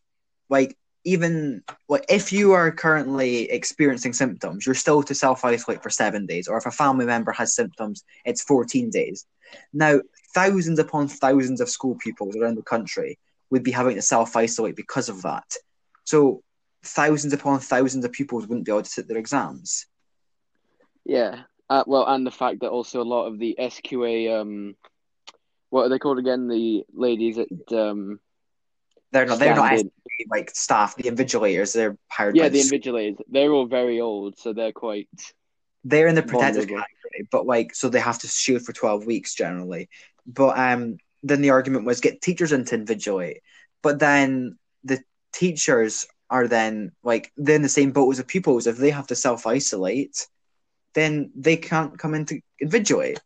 like 0.48 0.76
even 1.04 1.62
like 1.88 2.04
if 2.08 2.32
you 2.32 2.52
are 2.52 2.70
currently 2.70 3.50
experiencing 3.50 4.12
symptoms 4.12 4.66
you're 4.66 4.74
still 4.74 5.02
to 5.02 5.14
self-isolate 5.14 5.82
for 5.82 5.90
seven 5.90 6.26
days. 6.26 6.46
Or 6.46 6.58
if 6.58 6.66
a 6.66 6.70
family 6.70 7.06
member 7.06 7.32
has 7.32 7.54
symptoms 7.54 8.04
it's 8.24 8.44
14 8.44 8.90
days. 8.90 9.26
Now 9.72 10.00
thousands 10.34 10.78
upon 10.78 11.08
thousands 11.08 11.60
of 11.60 11.70
school 11.70 11.96
pupils 12.00 12.36
around 12.36 12.56
the 12.56 12.62
country 12.62 13.18
would 13.50 13.64
be 13.64 13.72
having 13.72 13.96
to 13.96 14.02
self-isolate 14.02 14.76
because 14.76 15.08
of 15.08 15.22
that. 15.22 15.56
So 16.04 16.42
thousands 16.84 17.32
upon 17.32 17.60
thousands 17.60 18.04
of 18.04 18.12
pupils 18.12 18.46
wouldn't 18.46 18.66
be 18.66 18.72
able 18.72 18.82
to 18.82 18.90
sit 18.90 19.08
their 19.08 19.18
exams. 19.18 19.86
Yeah. 21.04 21.42
Uh, 21.70 21.84
well, 21.86 22.04
and 22.08 22.26
the 22.26 22.32
fact 22.32 22.60
that 22.60 22.70
also 22.70 23.00
a 23.00 23.04
lot 23.04 23.26
of 23.26 23.38
the 23.38 23.54
SQA, 23.56 24.40
um, 24.40 24.74
what 25.70 25.86
are 25.86 25.88
they 25.88 26.00
called 26.00 26.18
again? 26.18 26.48
The 26.48 26.84
ladies 26.92 27.38
at 27.38 27.48
um, 27.72 28.18
they're 29.12 29.24
not 29.24 29.38
they're 29.38 29.54
not 29.54 29.66
stand-in- 29.66 29.92
like 30.28 30.50
staff 30.50 30.96
the 30.96 31.04
invigilators 31.04 31.72
they're 31.72 31.96
hired 32.08 32.36
yeah, 32.36 32.44
by 32.44 32.48
the 32.48 32.60
the 32.62 32.68
invigilators. 32.68 33.18
They're 33.28 33.52
all 33.52 33.66
very 33.66 34.00
old, 34.00 34.36
so 34.36 34.52
they're 34.52 34.72
quite. 34.72 35.08
they're 35.84 36.08
in 36.08 36.16
the 36.16 36.22
protected 36.22 36.68
Vulnerable. 36.68 36.84
category, 36.84 37.28
but 37.30 37.46
like 37.46 37.72
so 37.74 37.88
they 37.88 38.00
have 38.00 38.18
to 38.18 38.26
shield 38.26 38.62
for 38.62 38.72
twelve 38.72 39.06
weeks 39.06 39.34
generally. 39.34 39.88
But 40.26 40.58
um, 40.58 40.98
then 41.22 41.40
the 41.40 41.50
argument 41.50 41.84
was 41.84 42.00
get 42.00 42.20
teachers 42.20 42.50
into 42.50 42.76
invigilate, 42.76 43.38
but 43.80 44.00
then 44.00 44.58
the 44.82 45.00
teachers 45.32 46.06
are 46.28 46.48
then 46.48 46.90
like 47.04 47.32
they're 47.36 47.56
in 47.56 47.62
the 47.62 47.68
same 47.68 47.92
boat 47.92 48.10
as 48.10 48.18
the 48.18 48.24
pupils. 48.24 48.66
If 48.66 48.76
they 48.76 48.90
have 48.90 49.06
to 49.06 49.14
self 49.14 49.46
isolate, 49.46 50.26
then 50.94 51.30
they 51.34 51.56
can't 51.56 51.98
come 51.98 52.14
in 52.14 52.26
to 52.26 52.40
invigilate. 52.62 53.18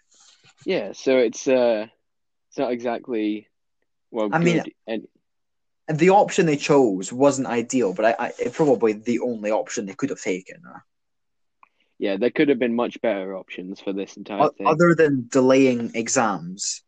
Yeah, 0.66 0.92
so 0.92 1.18
it's 1.18 1.46
uh, 1.48 1.86
it's 2.48 2.58
not 2.58 2.72
exactly 2.72 3.48
well 4.10 4.30
I 4.32 4.38
mean- 4.38 4.62
and 4.86 5.98
the 5.98 6.10
option 6.10 6.46
they 6.46 6.56
chose 6.56 7.12
wasn't 7.12 7.46
ideal, 7.46 7.92
but 7.92 8.04
I, 8.06 8.26
I 8.26 8.32
it's 8.38 8.56
probably 8.56 8.94
the 8.94 9.20
only 9.20 9.50
option 9.50 9.84
they 9.86 9.92
could 9.94 10.08
have 10.10 10.20
taken. 10.20 10.62
yeah, 11.98 12.16
there 12.16 12.30
could 12.30 12.48
have 12.48 12.58
been 12.58 12.74
much 12.74 13.00
better 13.02 13.36
options 13.36 13.80
for 13.80 13.92
this 13.92 14.16
entire 14.16 14.44
o- 14.44 14.48
thing. 14.48 14.66
other 14.66 14.94
than 14.94 15.28
delaying 15.30 15.92
exams 15.94 16.82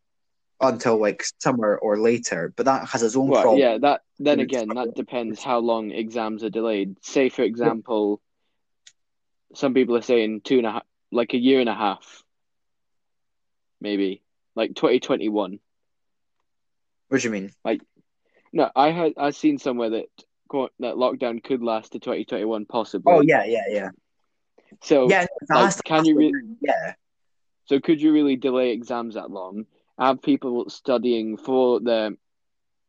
until 0.61 0.97
like 0.99 1.25
summer 1.41 1.77
or 1.77 1.99
later. 1.99 2.55
But 2.57 2.65
that 2.67 2.89
has 2.89 3.03
its 3.03 3.17
own 3.17 3.29
Well, 3.29 3.43
problem. 3.43 3.61
yeah, 3.61 3.79
that 3.79 4.01
then 4.19 4.41
again, 4.41 4.69
that 4.69 4.95
depends 4.95 5.43
how 5.43 5.59
long 5.59 5.91
exams 5.91 6.43
are 6.43 6.51
delayed. 6.51 6.97
Say, 7.03 7.29
for 7.29 7.43
example, 7.43 8.23
some 9.55 9.75
people 9.75 9.97
are 9.97 10.03
saying 10.03 10.41
two 10.43 10.59
and 10.59 10.67
a 10.67 10.73
half, 10.73 10.83
like 11.13 11.35
a 11.35 11.39
year 11.39 11.61
and 11.61 11.69
a 11.69 11.75
half, 11.75 12.23
maybe, 13.81 14.23
like 14.55 14.75
2021. 14.75 15.59
What 17.09 17.21
do 17.21 17.27
you 17.27 17.33
mean? 17.33 17.53
Like, 17.65 17.83
no, 18.53 18.71
I 18.75 18.91
had 18.91 19.13
I've 19.17 19.37
seen 19.37 19.59
somewhere 19.59 19.91
that 19.91 20.07
that 20.79 20.95
lockdown 20.95 21.43
could 21.43 21.63
last 21.63 21.93
to 21.93 21.99
2021 21.99 22.67
possibly. 22.67 23.13
Oh 23.13 23.21
yeah, 23.21 23.45
yeah, 23.45 23.65
yeah. 23.69 23.91
So 24.83 25.09
Yeah, 25.09 25.27
like, 25.51 25.83
can 25.85 26.05
you 26.05 26.15
a 26.15 26.19
re- 26.19 26.57
yeah. 26.61 26.95
So 27.67 27.81
could 27.81 28.01
you 28.01 28.13
really 28.13 28.37
delay 28.37 28.71
exams 28.71 29.15
that 29.15 29.31
long? 29.31 29.67
Have 29.99 30.23
people 30.23 30.69
studying 30.71 31.37
for 31.37 31.81
their 31.81 32.11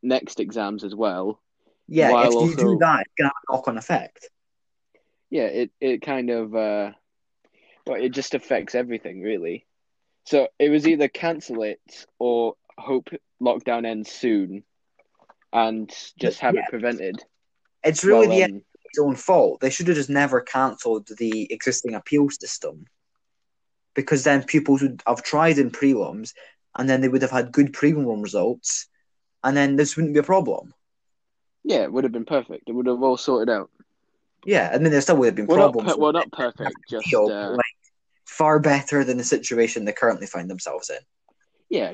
next 0.03 0.39
exams 0.39 0.83
as 0.83 0.93
well? 0.93 1.41
Yeah, 1.87 2.27
if 2.27 2.33
you 2.33 2.55
do 2.55 2.77
that, 2.79 3.01
it's 3.01 3.13
gonna 3.17 3.29
have 3.29 3.43
a 3.49 3.53
knock-on 3.53 3.77
effect. 3.77 4.29
Yeah, 5.29 5.45
it 5.45 5.71
it 5.81 6.01
kind 6.01 6.29
of 6.29 6.55
uh, 6.55 6.91
well, 7.85 8.01
it 8.01 8.09
just 8.09 8.33
affects 8.35 8.75
everything 8.75 9.21
really. 9.21 9.65
So 10.25 10.49
it 10.59 10.69
was 10.69 10.87
either 10.87 11.07
cancel 11.07 11.63
it 11.63 11.81
or 12.19 12.55
hope 12.77 13.09
lockdown 13.41 13.85
ends 13.85 14.11
soon, 14.11 14.63
and 15.53 15.93
just 16.19 16.39
have 16.41 16.55
Yeah. 16.55 16.61
it 16.61 16.67
prevented. 16.67 17.23
It's 17.83 18.03
really 18.03 18.27
Well, 18.27 18.39
the 18.41 18.43
um, 18.43 18.63
own 18.99 19.15
fault. 19.15 19.61
They 19.61 19.69
should 19.69 19.87
have 19.87 19.97
just 19.97 20.09
never 20.09 20.41
cancelled 20.41 21.07
the 21.17 21.51
existing 21.51 21.95
appeal 21.95 22.29
system, 22.29 22.85
because 23.95 24.23
then 24.23 24.43
pupils 24.43 24.81
would 24.81 25.03
have 25.07 25.23
tried 25.23 25.57
in 25.57 25.71
prelims, 25.71 26.33
and 26.77 26.89
then 26.89 27.01
they 27.01 27.09
would 27.09 27.21
have 27.21 27.31
had 27.31 27.51
good 27.51 27.73
prelim 27.73 28.21
results, 28.23 28.87
and 29.43 29.55
then 29.57 29.75
this 29.75 29.95
wouldn't 29.95 30.13
be 30.13 30.19
a 30.19 30.23
problem. 30.23 30.73
yeah, 31.63 31.83
it 31.83 31.91
would 31.91 32.03
have 32.03 32.13
been 32.13 32.25
perfect. 32.25 32.69
It 32.69 32.73
would 32.73 32.87
have 32.87 33.03
all 33.03 33.17
sorted 33.17 33.53
out. 33.53 33.69
Yeah, 34.47 34.71
I 34.73 34.77
mean 34.77 34.91
there 34.91 35.01
still 35.01 35.17
would 35.17 35.25
have 35.27 35.35
been 35.35 35.45
Well, 35.45 35.57
not 35.57 35.73
problems. 35.73 35.93
per- 35.93 35.99
well, 35.99 36.13
not 36.13 36.31
perfect. 36.31 36.73
Just 36.89 37.13
uh, 37.13 37.51
like, 37.51 37.75
far 38.25 38.59
better 38.59 39.03
than 39.03 39.17
the 39.17 39.23
situation 39.23 39.83
they 39.83 39.91
currently 39.91 40.25
find 40.25 40.49
themselves 40.49 40.89
in. 40.89 40.99
yeah. 41.69 41.93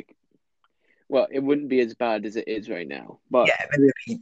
Well, 1.10 1.28
it 1.32 1.40
wouldn't 1.40 1.68
be 1.68 1.80
as 1.82 1.94
bad 1.96 2.26
as 2.26 2.36
it 2.38 2.48
is 2.48 2.70
right 2.70 2.88
now, 2.88 3.20
but 3.30 3.48
yeah, 3.48 3.66
maybe 3.76 3.92
be 4.08 4.20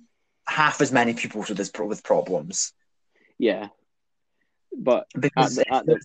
half 0.47 0.81
as 0.81 0.91
many 0.91 1.13
people 1.13 1.41
with 1.41 1.57
this 1.57 1.71
with 1.77 2.03
problems. 2.03 2.73
yeah. 3.37 3.67
But 4.75 5.07
at 5.13 5.21
Because 5.21 5.55
the, 5.57 5.73
at 5.73 5.85
the 5.85 5.99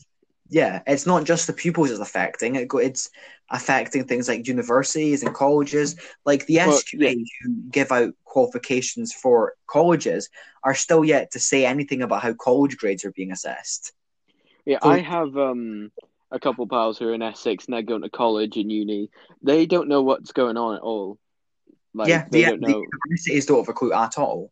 yeah, 0.49 0.83
it's 0.87 1.07
not 1.07 1.25
just 1.25 1.47
the 1.47 1.53
pupils 1.53 1.91
it's 1.91 2.01
affecting. 2.01 2.55
It 2.57 2.69
go, 2.69 2.79
it's 2.79 3.11
affecting 3.51 4.05
things 4.05 4.29
like 4.29 4.47
universities 4.47 5.23
and 5.23 5.35
colleges. 5.35 5.97
Like 6.25 6.47
the 6.47 6.57
Well, 6.59 6.79
SQA 6.81 7.25
who 7.43 7.55
give 7.71 7.91
out 7.93 8.15
qualifications 8.25 9.13
for 9.13 9.55
colleges 9.67 10.29
are 10.63 10.75
still 10.75 11.05
yet 11.05 11.33
to 11.33 11.41
say 11.41 11.65
anything 11.67 12.03
about 12.03 12.23
how 12.23 12.35
college 12.35 12.77
grades 12.77 13.05
are 13.05 13.13
being 13.13 13.33
assessed. 13.33 13.93
Yeah, 14.65 14.79
So- 14.83 14.91
I 14.91 15.01
have 15.01 15.37
um 15.37 15.91
a 16.31 16.41
couple 16.41 16.67
pals 16.67 16.99
who 16.99 17.09
are 17.09 17.15
in 17.15 17.23
Essex 17.23 17.67
and 17.67 17.75
they're 17.75 17.83
going 17.83 18.03
to 18.03 18.11
college 18.11 18.57
and 18.57 18.71
uni. 18.71 19.11
They 19.43 19.67
don't 19.67 19.89
know 19.89 20.03
what's 20.03 20.33
going 20.33 20.57
on 20.57 20.75
at 20.75 20.83
all. 20.83 21.19
Like 21.95 22.09
yeah, 22.09 22.27
they 22.31 22.43
the, 22.45 22.51
don't 22.51 22.61
know. 22.61 22.69
the 22.69 22.87
universities 23.09 23.47
don't 23.47 23.59
have 23.59 23.69
a 23.69 23.73
clue 23.73 23.93
at 23.93 24.19
all. 24.19 24.51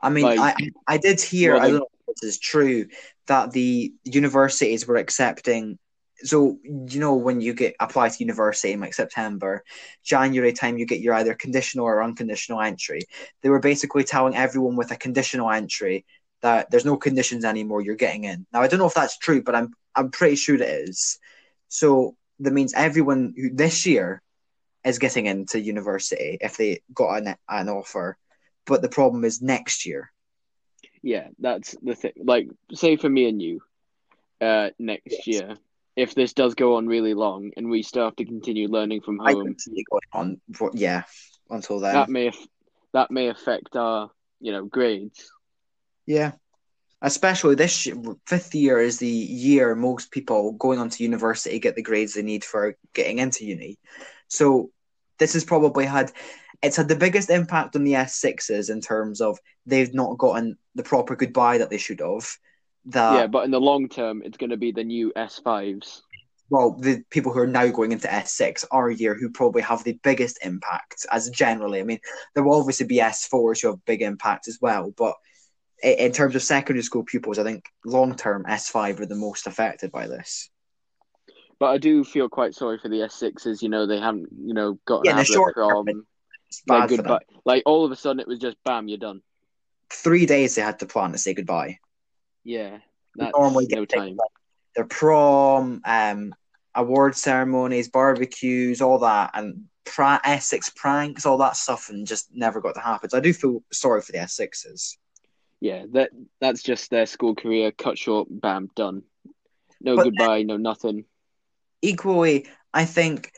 I 0.00 0.10
mean, 0.10 0.24
Like- 0.24 0.56
I 0.86 0.94
I 0.94 0.98
did 0.98 1.20
hear. 1.20 1.54
Well, 1.54 1.62
I 1.62 1.70
don't 1.70 1.78
know 1.80 1.86
if 2.08 2.16
this 2.16 2.36
is 2.36 2.38
true 2.38 2.86
that 3.28 3.52
the 3.52 3.92
universities 4.04 4.86
were 4.86 4.96
accepting. 4.96 5.78
So 6.20 6.58
you 6.64 6.98
know 6.98 7.14
when 7.14 7.40
you 7.40 7.54
get 7.54 7.76
apply 7.78 8.08
to 8.08 8.16
university 8.18 8.72
in 8.72 8.80
like 8.80 8.94
September, 8.94 9.62
January 10.02 10.52
time 10.52 10.78
you 10.78 10.86
get 10.86 11.00
your 11.00 11.14
either 11.14 11.34
conditional 11.34 11.86
or 11.86 12.02
unconditional 12.02 12.60
entry. 12.60 13.02
They 13.42 13.50
were 13.50 13.60
basically 13.60 14.02
telling 14.04 14.34
everyone 14.34 14.76
with 14.76 14.90
a 14.90 14.96
conditional 14.96 15.50
entry 15.50 16.04
that 16.42 16.70
there's 16.70 16.84
no 16.84 16.96
conditions 16.96 17.44
anymore. 17.44 17.82
You're 17.82 17.94
getting 17.94 18.24
in. 18.24 18.46
Now 18.52 18.62
I 18.62 18.68
don't 18.68 18.80
know 18.80 18.86
if 18.86 18.94
that's 18.94 19.18
true, 19.18 19.42
but 19.42 19.54
I'm 19.54 19.72
I'm 19.94 20.10
pretty 20.10 20.36
sure 20.36 20.56
it 20.56 20.62
is. 20.62 21.18
So 21.68 22.16
that 22.40 22.52
means 22.52 22.74
everyone 22.74 23.34
who 23.36 23.50
this 23.54 23.86
year 23.86 24.22
is 24.84 24.98
getting 24.98 25.26
into 25.26 25.60
university 25.60 26.38
if 26.40 26.56
they 26.56 26.80
got 26.92 27.22
an, 27.22 27.36
an 27.48 27.68
offer. 27.68 28.16
But 28.66 28.82
the 28.82 28.88
problem 28.88 29.24
is 29.24 29.40
next 29.40 29.86
year. 29.86 30.10
Yeah, 31.02 31.28
that's 31.38 31.76
the 31.82 31.94
thing. 31.94 32.12
Like, 32.22 32.48
say 32.72 32.96
for 32.96 33.08
me 33.08 33.28
and 33.28 33.40
you, 33.40 33.60
uh, 34.40 34.70
next 34.78 35.06
Yes. 35.06 35.26
year, 35.26 35.56
if 35.96 36.14
this 36.14 36.32
does 36.32 36.54
go 36.54 36.76
on 36.76 36.86
really 36.86 37.14
long 37.14 37.52
and 37.56 37.68
we 37.70 37.82
still 37.82 38.04
have 38.04 38.16
to 38.16 38.24
continue 38.24 38.68
learning 38.68 39.00
from 39.02 39.18
I 39.18 39.32
home, 39.32 39.46
can 39.46 39.58
see 39.58 39.72
it 39.74 39.86
going 39.90 40.40
on. 40.60 40.72
Yeah, 40.74 41.02
until 41.50 41.80
then. 41.80 41.94
that 41.94 42.08
may 42.08 42.32
that 42.92 43.10
may 43.10 43.28
affect 43.28 43.76
our 43.76 44.10
you 44.40 44.52
know 44.52 44.64
grades. 44.64 45.30
yeah. 46.06 46.32
Especially 47.00 47.54
this 47.54 47.86
year, 47.86 47.94
fifth 48.26 48.54
year 48.56 48.80
is 48.80 48.98
the 48.98 49.06
year 49.06 49.76
most 49.76 50.10
people 50.10 50.52
going 50.52 50.80
on 50.80 50.90
to 50.90 51.04
university 51.04 51.60
get 51.60 51.76
the 51.76 51.82
grades 51.82 52.14
they 52.14 52.22
need 52.22 52.44
for 52.44 52.76
getting 52.92 53.18
into 53.20 53.44
uni. 53.44 53.78
So 54.26 54.70
this 55.18 55.32
has 55.34 55.44
probably 55.44 55.84
had 55.84 56.12
it's 56.62 56.76
had 56.76 56.88
the 56.88 56.96
biggest 56.96 57.30
impact 57.30 57.76
on 57.76 57.84
the 57.84 57.92
S6s 57.92 58.70
in 58.70 58.80
terms 58.80 59.20
of 59.20 59.38
they've 59.66 59.94
not 59.94 60.18
gotten 60.18 60.56
the 60.74 60.82
proper 60.82 61.14
goodbye 61.14 61.58
that 61.58 61.70
they 61.70 61.78
should 61.78 62.00
have. 62.00 62.28
That 62.86 63.14
yeah, 63.14 63.26
but 63.26 63.44
in 63.44 63.50
the 63.50 63.60
long 63.60 63.88
term, 63.88 64.22
it's 64.24 64.38
going 64.38 64.50
to 64.50 64.56
be 64.56 64.72
the 64.72 64.84
new 64.84 65.12
S 65.14 65.40
fives. 65.44 66.02
well, 66.50 66.76
the 66.78 67.02
people 67.10 67.32
who 67.32 67.40
are 67.40 67.46
now 67.46 67.68
going 67.68 67.92
into 67.92 68.08
S6 68.08 68.64
are 68.70 68.90
year 68.90 69.14
who 69.14 69.30
probably 69.30 69.62
have 69.62 69.84
the 69.84 69.98
biggest 70.02 70.38
impact 70.42 71.06
as 71.12 71.28
generally. 71.30 71.80
I 71.80 71.84
mean, 71.84 72.00
there 72.34 72.42
will 72.42 72.58
obviously 72.58 72.86
be 72.86 72.98
S4s 72.98 73.62
who 73.62 73.68
have 73.68 73.84
big 73.84 74.02
impact 74.02 74.48
as 74.48 74.58
well, 74.60 74.92
but 74.96 75.14
in 75.82 76.12
terms 76.12 76.34
of 76.34 76.42
secondary 76.42 76.82
school 76.82 77.04
pupils, 77.04 77.38
I 77.38 77.44
think 77.44 77.64
long 77.84 78.16
term 78.16 78.44
S5 78.48 79.00
are 79.00 79.06
the 79.06 79.14
most 79.14 79.46
affected 79.46 79.92
by 79.92 80.08
this. 80.08 80.50
But 81.60 81.66
I 81.70 81.78
do 81.78 82.04
feel 82.04 82.28
quite 82.28 82.54
sorry 82.54 82.78
for 82.78 82.88
the 82.88 83.02
S 83.02 83.14
sixes. 83.14 83.62
You 83.62 83.68
know, 83.68 83.86
they 83.86 83.98
haven't 84.00 84.28
you 84.40 84.54
know 84.54 84.78
gotten 84.86 85.06
Yeah, 85.06 85.18
out 85.20 85.26
short 85.26 85.54
their 85.56 85.64
term, 85.64 85.84
prom. 85.86 86.06
It's 86.48 86.62
Like 86.66 86.80
bad 86.82 86.90
for 86.90 86.96
them. 86.96 87.04
goodbye. 87.06 87.24
Like 87.44 87.62
all 87.66 87.84
of 87.84 87.92
a 87.92 87.96
sudden, 87.96 88.20
it 88.20 88.28
was 88.28 88.38
just 88.38 88.56
bam, 88.64 88.88
you're 88.88 88.98
done. 88.98 89.20
Three 89.90 90.26
days 90.26 90.54
they 90.54 90.62
had 90.62 90.78
to 90.80 90.86
plan 90.86 91.12
to 91.12 91.18
say 91.18 91.34
goodbye. 91.34 91.78
Yeah, 92.44 92.78
that's 93.16 93.36
normally 93.36 93.66
no 93.70 93.84
time. 93.84 94.16
Their 94.76 94.84
prom, 94.86 95.80
um, 95.84 96.34
award 96.74 97.16
ceremonies, 97.16 97.88
barbecues, 97.88 98.80
all 98.80 99.00
that, 99.00 99.30
and 99.34 99.64
pra- 99.84 100.20
S6 100.24 100.74
pranks, 100.76 101.26
all 101.26 101.38
that 101.38 101.56
stuff, 101.56 101.88
and 101.90 102.06
just 102.06 102.28
never 102.32 102.60
got 102.60 102.74
to 102.76 102.80
happen. 102.80 103.10
So 103.10 103.18
I 103.18 103.20
do 103.20 103.32
feel 103.32 103.62
sorry 103.72 104.00
for 104.02 104.12
the 104.12 104.18
S6s. 104.18 104.96
Yeah, 105.60 105.86
that 105.92 106.10
that's 106.40 106.62
just 106.62 106.90
their 106.90 107.06
school 107.06 107.34
career 107.34 107.72
cut 107.72 107.98
short. 107.98 108.28
Bam, 108.30 108.70
done. 108.76 109.02
No 109.80 109.96
But- 109.96 110.04
goodbye, 110.04 110.42
no 110.42 110.56
nothing. 110.56 111.04
Equally, 111.82 112.46
I 112.74 112.84
think 112.84 113.32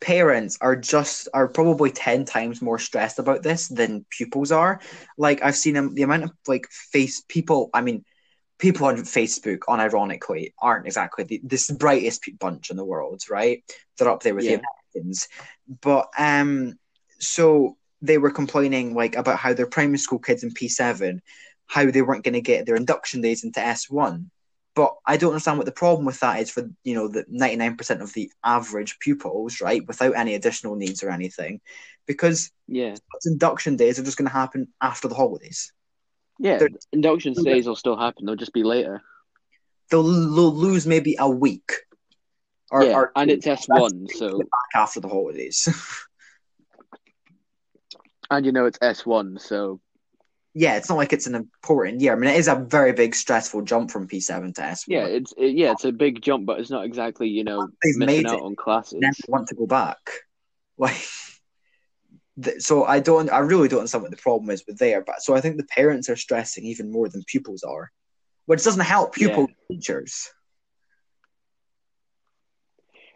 parents 0.00 0.58
are 0.60 0.76
just 0.76 1.28
are 1.32 1.48
probably 1.48 1.90
ten 1.90 2.24
times 2.24 2.60
more 2.60 2.78
stressed 2.78 3.18
about 3.18 3.42
this 3.42 3.68
than 3.68 4.04
pupils 4.10 4.52
are. 4.52 4.80
Like 5.16 5.42
I've 5.42 5.56
seen 5.56 5.74
them, 5.74 5.94
the 5.94 6.02
amount 6.02 6.24
of 6.24 6.32
like 6.46 6.66
face 6.70 7.22
people. 7.28 7.70
I 7.72 7.80
mean, 7.80 8.04
people 8.58 8.86
on 8.86 8.96
Facebook, 8.96 9.60
unironically, 9.68 10.52
aren't 10.58 10.86
exactly 10.86 11.24
the 11.24 11.40
this 11.42 11.70
brightest 11.70 12.28
bunch 12.38 12.70
in 12.70 12.76
the 12.76 12.84
world, 12.84 13.22
right? 13.30 13.64
They're 13.98 14.10
up 14.10 14.22
there 14.22 14.34
with 14.34 14.44
Yeah. 14.44 14.56
the 14.56 14.62
Americans, 14.96 15.28
but 15.80 16.08
um, 16.18 16.74
so 17.18 17.76
they 18.02 18.18
were 18.18 18.30
complaining 18.30 18.94
like 18.94 19.16
about 19.16 19.38
how 19.38 19.54
their 19.54 19.66
primary 19.66 19.98
school 19.98 20.18
kids 20.18 20.42
in 20.44 20.52
P 20.52 20.68
seven, 20.68 21.22
how 21.66 21.90
they 21.90 22.02
weren't 22.02 22.24
going 22.24 22.34
to 22.34 22.42
get 22.42 22.66
their 22.66 22.76
induction 22.76 23.22
days 23.22 23.44
into 23.44 23.60
S 23.60 23.88
one. 23.88 24.30
But 24.74 24.96
I 25.06 25.16
don't 25.16 25.30
understand 25.30 25.58
what 25.58 25.66
the 25.66 25.72
problem 25.72 26.04
with 26.04 26.18
that 26.20 26.40
is 26.40 26.50
for 26.50 26.68
you 26.82 26.94
know 26.94 27.06
the 27.08 27.24
ninety 27.28 27.56
nine 27.56 27.76
percent 27.76 28.02
of 28.02 28.12
the 28.12 28.30
average 28.42 28.98
pupils, 28.98 29.60
right, 29.60 29.86
without 29.86 30.16
any 30.16 30.34
additional 30.34 30.74
needs 30.74 31.02
or 31.02 31.10
anything, 31.10 31.60
because 32.06 32.50
Yeah, 32.66 32.96
induction 33.24 33.76
days 33.76 33.98
are 33.98 34.04
just 34.04 34.16
going 34.16 34.26
to 34.26 34.32
happen 34.32 34.68
after 34.80 35.06
the 35.08 35.14
holidays. 35.14 35.72
yeah. 36.40 36.58
They're- 36.58 36.68
Induction 36.92 37.34
days 37.34 37.66
will 37.66 37.76
still 37.76 37.96
happen. 37.96 38.26
They'll 38.26 38.34
just 38.36 38.52
be 38.52 38.64
later. 38.64 39.02
They'll, 39.90 40.02
they'll 40.02 40.54
lose 40.54 40.86
maybe 40.86 41.16
a 41.18 41.28
week, 41.28 41.70
or, 42.70 42.82
yeah, 42.84 42.94
or 42.94 43.12
and 43.14 43.30
it's 43.30 43.46
S 43.46 43.66
one, 43.68 44.08
so 44.08 44.38
back 44.38 44.48
after 44.74 44.98
the 44.98 45.08
holidays. 45.08 45.68
and 48.30 48.46
you 48.46 48.50
know 48.52 48.64
it's 48.66 48.78
S 48.80 49.04
one, 49.06 49.38
so 49.38 49.80
yeah, 50.54 50.76
it's 50.76 50.88
not 50.88 50.96
like 50.98 51.12
it's 51.12 51.26
an 51.26 51.34
important 51.34 52.00
year. 52.00 52.12
I 52.12 52.16
mean, 52.16 52.30
it 52.30 52.36
is 52.36 52.46
a 52.48 52.54
very 52.54 52.92
big 52.92 53.14
stressful 53.14 53.62
jump 53.62 53.90
from 53.90 54.06
P 54.06 54.20
seven 54.20 54.52
to 54.54 54.62
S 54.62 54.86
one. 54.86 54.96
yeah, 54.98 55.06
it's 55.06 55.34
it, 55.36 55.56
yeah, 55.56 55.72
it's 55.72 55.84
a 55.84 55.90
big 55.92 56.22
jump, 56.22 56.46
but 56.46 56.60
it's 56.60 56.70
not 56.70 56.84
exactly 56.84 57.28
you 57.28 57.42
know 57.44 57.68
They've 57.82 57.96
missing 57.96 58.06
made 58.06 58.26
out 58.26 58.38
it. 58.38 58.42
on 58.42 58.54
classes. 58.56 58.98
never 59.00 59.14
want 59.28 59.48
to 59.48 59.54
go 59.54 59.66
back. 59.66 59.98
Like, 60.76 61.06
th- 62.42 62.60
so 62.60 62.84
I 62.84 62.98
don't, 62.98 63.30
I 63.30 63.38
really 63.38 63.68
don't 63.68 63.78
understand 63.78 64.02
what 64.02 64.10
the 64.10 64.16
problem 64.16 64.50
is 64.50 64.64
with 64.66 64.76
there. 64.76 65.04
But 65.04 65.22
so 65.22 65.36
I 65.36 65.40
think 65.40 65.56
the 65.56 65.62
parents 65.66 66.08
are 66.08 66.16
stressing 66.16 66.64
even 66.64 66.90
more 66.90 67.08
than 67.08 67.22
pupils 67.28 67.62
are, 67.62 67.92
which 68.46 68.64
doesn't 68.64 68.82
help 68.82 69.14
pupils 69.14 69.50
and 69.70 69.78
teachers. 69.80 70.32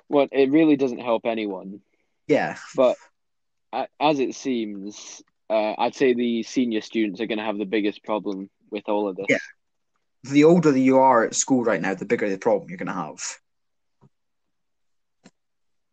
Well, 0.09 0.29
it 0.31 0.53
really 0.53 0.77
doesn't 0.77 1.01
help 1.01 1.27
anyone. 1.27 1.81
Yeah, 2.29 2.57
But 2.77 2.97
as 4.01 4.21
it 4.21 4.35
seems, 4.35 5.23
uh, 5.51 5.75
I'd 5.79 5.95
say 5.95 6.13
the 6.15 6.43
senior 6.43 6.81
students 6.81 7.21
are 7.21 7.27
going 7.27 7.39
to 7.39 7.45
have 7.45 7.59
the 7.59 7.65
biggest 7.65 8.05
problem 8.05 8.51
with 8.71 8.89
all 8.89 9.09
of 9.09 9.17
this. 9.17 9.27
Yeah. 9.29 9.39
the 10.25 10.45
older 10.45 10.73
that 10.73 10.81
you 10.81 10.99
are 10.99 11.25
at 11.25 11.35
school 11.35 11.65
right 11.65 11.81
now, 11.81 11.95
the 11.95 12.05
bigger 12.05 12.29
the 12.29 12.39
problem 12.39 12.69
you're 12.69 12.79
going 12.79 12.89
to 12.89 12.93
have. 12.93 13.23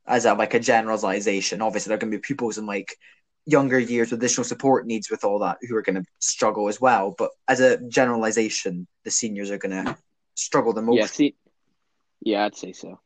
As 0.07 0.25
a 0.25 0.33
like 0.33 0.53
a 0.53 0.59
generalization, 0.59 1.61
obviously 1.61 1.89
there 1.89 1.95
are 1.95 1.99
going 1.99 2.11
to 2.11 2.17
be 2.17 2.21
pupils 2.21 2.57
in 2.57 2.65
like 2.65 2.95
younger 3.45 3.79
years 3.79 4.11
with 4.11 4.19
additional 4.19 4.43
support 4.43 4.85
needs 4.85 5.09
with 5.09 5.23
all 5.23 5.39
that 5.39 5.57
who 5.61 5.75
are 5.75 5.81
going 5.81 5.95
to 5.95 6.05
struggle 6.19 6.67
as 6.67 6.81
well. 6.81 7.15
But 7.17 7.31
as 7.47 7.59
a 7.59 7.77
generalization, 7.87 8.87
the 9.03 9.11
seniors 9.11 9.51
are 9.51 9.57
going 9.57 9.85
to 9.85 9.97
struggle 10.35 10.73
the 10.73 10.81
most. 10.81 10.97
Yeah, 10.97 11.05
see, 11.05 11.35
yeah, 12.21 12.45
I'd 12.45 12.55
say 12.55 12.73
so. 12.73 12.99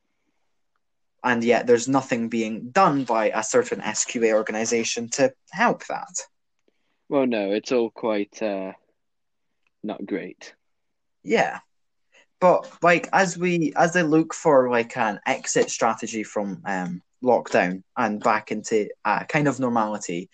and 1.24 1.44
yet 1.44 1.68
there's 1.68 1.88
nothing 1.88 2.30
being 2.30 2.70
done 2.72 3.04
by 3.04 3.30
a 3.30 3.44
certain 3.44 3.82
SQA 3.82 4.34
organization 4.34 5.10
to 5.10 5.34
help 5.52 5.86
that. 5.88 6.22
Well, 7.10 7.26
no, 7.26 7.52
it's 7.52 7.72
all 7.72 7.90
quite 7.90 8.42
uh, 8.42 8.74
not 9.84 10.06
great. 10.06 10.54
Yeah. 11.24 11.60
But 12.40 12.72
like 12.82 13.10
as 13.12 13.38
we 13.38 13.74
as 13.76 13.94
they 13.94 14.04
look 14.04 14.34
for 14.34 14.70
like 14.70 14.96
an 14.96 15.20
exit 15.26 15.70
strategy 15.70 16.24
from 16.24 16.62
um, 16.66 17.02
lockdown 17.24 17.84
and 17.98 18.24
back 18.24 18.52
into 18.52 18.90
a 19.04 19.26
kind 19.26 19.48
of 19.48 19.60
normality, 19.60 20.30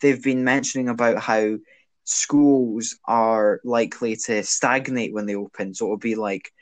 they've 0.00 0.22
been 0.22 0.44
mentioning 0.44 0.88
about 0.88 1.18
how 1.18 1.56
schools 2.04 2.98
are 3.06 3.60
likely 3.64 4.16
to 4.16 4.42
stagnate 4.42 5.14
when 5.14 5.26
they 5.26 5.36
open. 5.36 5.74
So 5.74 5.86
it'll 5.86 5.96
be 5.96 6.16
like 6.16 6.52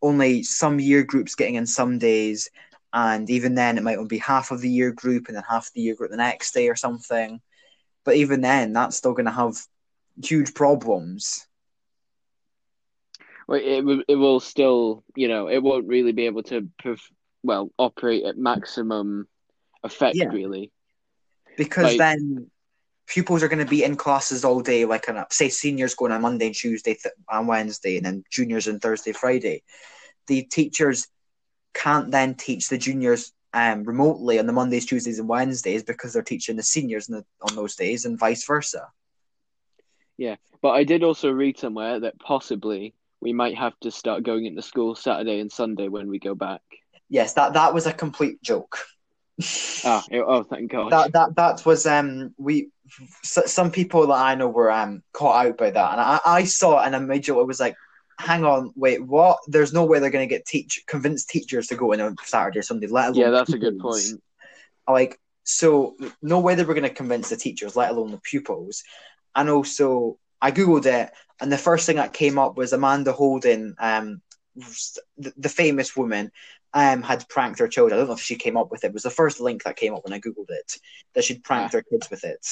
only 0.00 0.44
some 0.44 0.80
year 0.80 1.02
groups 1.02 1.34
getting 1.34 1.56
in 1.56 1.66
some 1.66 1.98
days, 1.98 2.48
and 2.92 3.28
even 3.28 3.54
then 3.54 3.76
it 3.76 3.82
might 3.82 3.98
only 3.98 4.08
be 4.08 4.18
half 4.18 4.50
of 4.50 4.60
the 4.60 4.70
year 4.70 4.92
group 4.92 5.26
and 5.26 5.36
then 5.36 5.44
half 5.48 5.70
the 5.72 5.82
year 5.82 5.94
group 5.94 6.10
the 6.10 6.16
next 6.16 6.54
day 6.54 6.68
or 6.68 6.76
something. 6.76 7.40
But 8.04 8.16
even 8.16 8.40
then, 8.40 8.72
that's 8.72 8.96
still 8.96 9.12
going 9.12 9.26
to 9.26 9.32
have 9.32 9.56
huge 10.22 10.54
problems. 10.54 11.46
Well, 13.48 13.60
it 13.62 13.82
will- 13.82 14.04
it 14.08 14.16
will 14.16 14.40
still, 14.40 15.04
you 15.16 15.28
know, 15.28 15.48
it 15.48 15.62
won't 15.62 15.86
really 15.86 16.12
be 16.12 16.26
able 16.26 16.42
to, 16.44 16.68
well, 17.42 17.70
operate 17.78 18.24
at 18.24 18.36
maximum 18.38 19.28
effect, 19.82 20.16
Yeah. 20.16 20.26
really. 20.26 20.70
because 21.58 21.84
Like- 21.84 21.98
then 21.98 22.50
pupils 23.06 23.42
are 23.42 23.48
going 23.48 23.62
to 23.64 23.68
be 23.70 23.84
in 23.84 23.94
classes 23.94 24.42
all 24.42 24.60
day 24.62 24.86
like 24.86 25.06
on 25.08 25.18
a, 25.18 25.26
say 25.30 25.50
seniors 25.50 25.94
going 25.94 26.12
on 26.12 26.22
monday 26.22 26.46
and 26.46 26.54
tuesday 26.54 26.94
th- 26.94 27.12
and 27.28 27.46
wednesday 27.46 27.98
and 27.98 28.06
then 28.06 28.24
juniors 28.30 28.66
on 28.68 28.78
thursday 28.80 29.12
friday 29.12 29.62
the 30.28 30.44
teachers 30.44 31.08
can't 31.74 32.10
then 32.10 32.34
teach 32.36 32.70
the 32.70 32.78
juniors 32.78 33.32
um, 33.54 33.84
remotely 33.84 34.38
on 34.38 34.46
the 34.46 34.52
mondays 34.52 34.86
tuesdays 34.86 35.18
and 35.18 35.28
wednesdays 35.28 35.82
because 35.82 36.12
they're 36.12 36.22
teaching 36.22 36.56
the 36.56 36.62
seniors 36.62 37.08
on, 37.10 37.16
the, 37.16 37.24
on 37.48 37.54
those 37.56 37.76
days 37.76 38.04
and 38.04 38.18
vice 38.18 38.46
versa 38.46 38.86
Yeah, 40.18 40.36
But 40.60 40.70
I 40.70 40.84
did 40.84 41.02
also 41.02 41.30
read 41.30 41.58
somewhere 41.58 42.00
that 42.00 42.18
possibly 42.20 42.94
we 43.20 43.32
might 43.32 43.56
have 43.56 43.78
to 43.80 43.90
start 43.90 44.22
going 44.24 44.46
into 44.46 44.62
school 44.62 44.94
Saturday 44.94 45.40
and 45.40 45.50
Sunday 45.50 45.88
when 45.88 46.08
we 46.08 46.18
go 46.18 46.34
back. 46.34 46.60
yes 47.08 47.32
that 47.34 47.52
that 47.54 47.74
was 47.74 47.86
a 47.86 47.92
complete 47.92 48.40
joke 48.42 48.78
Ah, 49.84 50.04
oh, 50.12 50.24
oh, 50.28 50.42
thank 50.44 50.70
God. 50.70 50.90
that 50.92 51.12
that 51.12 51.34
that 51.36 51.66
was 51.66 51.86
um 51.86 52.34
we 52.38 52.68
some 53.22 53.70
people 53.70 54.06
that 54.06 54.14
I 54.14 54.34
know 54.34 54.48
were 54.48 54.70
um 54.70 55.02
caught 55.12 55.46
out 55.46 55.56
by 55.58 55.70
that, 55.70 55.92
and 55.92 56.00
I 56.00 56.20
I 56.24 56.44
saw 56.44 56.80
it 56.80 56.86
and 56.86 56.94
immediately 56.94 57.42
it 57.42 57.46
was 57.46 57.58
like, 57.58 57.74
hang 58.22 58.44
on, 58.44 58.72
wait, 58.76 59.04
what? 59.04 59.38
There's 59.46 59.72
no 59.72 59.84
way 59.84 59.98
they're 59.98 60.10
going 60.10 60.28
to 60.28 60.34
get 60.34 60.46
teach 60.46 60.82
convince 60.86 61.24
teachers 61.24 61.66
to 61.68 61.76
go 61.76 61.92
in 61.92 62.00
on 62.00 62.16
Saturday 62.24 62.60
or 62.60 62.62
Sunday, 62.62 62.86
let 62.86 63.10
alone 63.10 63.20
yeah, 63.20 63.30
that's 63.30 63.52
a 63.52 63.58
good 63.58 63.78
point. 63.78 64.22
Like, 64.88 65.18
so 65.44 65.96
no 66.20 66.40
way 66.40 66.54
they 66.54 66.64
were 66.64 66.74
going 66.74 66.88
to 66.88 66.94
convince 66.94 67.28
the 67.28 67.36
teachers, 67.36 67.76
let 67.76 67.90
alone 67.90 68.10
the 68.10 68.18
pupils, 68.18 68.84
and 69.34 69.50
also 69.50 70.18
I 70.40 70.50
googled 70.50 70.86
it, 70.86 71.10
and 71.40 71.50
the 71.50 71.58
first 71.58 71.86
thing 71.86 71.96
that 71.96 72.12
came 72.12 72.38
up 72.38 72.56
was 72.56 72.72
Amanda 72.72 73.12
Holden, 73.12 73.74
um, 73.78 74.22
the, 74.54 75.32
the 75.36 75.48
famous 75.48 75.96
woman, 75.96 76.30
um, 76.74 77.02
had 77.02 77.28
pranked 77.28 77.58
her 77.58 77.68
children. 77.68 77.96
I 77.96 78.00
don't 78.00 78.08
know 78.08 78.14
if 78.14 78.20
she 78.20 78.36
came 78.36 78.56
up 78.56 78.70
with 78.70 78.84
it. 78.84 78.88
It 78.88 78.94
was 78.94 79.02
the 79.02 79.10
first 79.10 79.40
link 79.40 79.64
that 79.64 79.76
came 79.76 79.94
up 79.94 80.04
when 80.04 80.12
I 80.12 80.20
googled 80.20 80.50
it 80.50 80.78
that 81.14 81.24
she'd 81.24 81.44
pranked 81.44 81.74
her 81.74 81.82
kids 81.82 82.08
with 82.10 82.24
it. 82.24 82.46